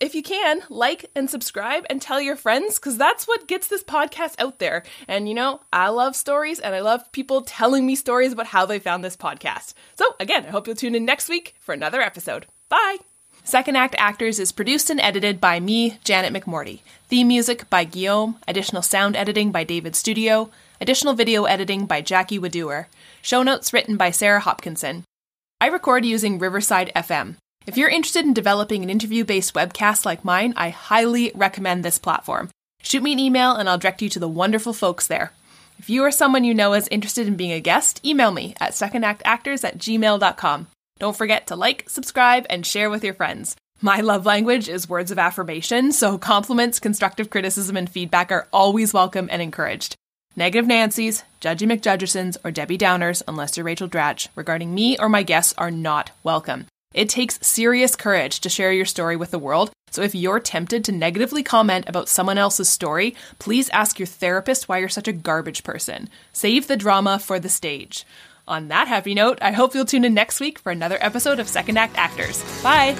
[0.00, 3.82] if you can, like and subscribe and tell your friends because that's what gets this
[3.82, 4.84] podcast out there.
[5.08, 8.64] And you know, I love stories and I love people telling me stories about how
[8.64, 9.74] they found this podcast.
[9.96, 12.46] So, again, I hope you'll tune in next week for another episode.
[12.68, 12.98] Bye!
[13.44, 16.80] Second Act Actors is produced and edited by me, Janet McMorty.
[17.08, 20.50] Theme music by Guillaume, additional sound editing by David Studio,
[20.80, 22.86] additional video editing by Jackie Wadoer,
[23.22, 25.04] show notes written by Sarah Hopkinson.
[25.60, 27.36] I record using Riverside FM.
[27.66, 31.98] If you're interested in developing an interview based webcast like mine, I highly recommend this
[31.98, 32.50] platform.
[32.82, 35.32] Shoot me an email and I'll direct you to the wonderful folks there.
[35.78, 38.72] If you or someone you know is interested in being a guest, email me at
[38.72, 40.66] secondactactors at gmail.com.
[40.98, 43.54] Don't forget to like, subscribe, and share with your friends.
[43.80, 48.92] My love language is words of affirmation, so compliments, constructive criticism, and feedback are always
[48.92, 49.94] welcome and encouraged.
[50.38, 55.24] Negative Nancy's, Judgy McJudgersons, or Debbie Downers, unless you're Rachel Dratch, regarding me or my
[55.24, 56.66] guests are not welcome.
[56.94, 60.84] It takes serious courage to share your story with the world, so if you're tempted
[60.84, 65.12] to negatively comment about someone else's story, please ask your therapist why you're such a
[65.12, 66.08] garbage person.
[66.32, 68.06] Save the drama for the stage.
[68.46, 71.48] On that happy note, I hope you'll tune in next week for another episode of
[71.48, 72.40] Second Act Actors.
[72.62, 72.94] Bye!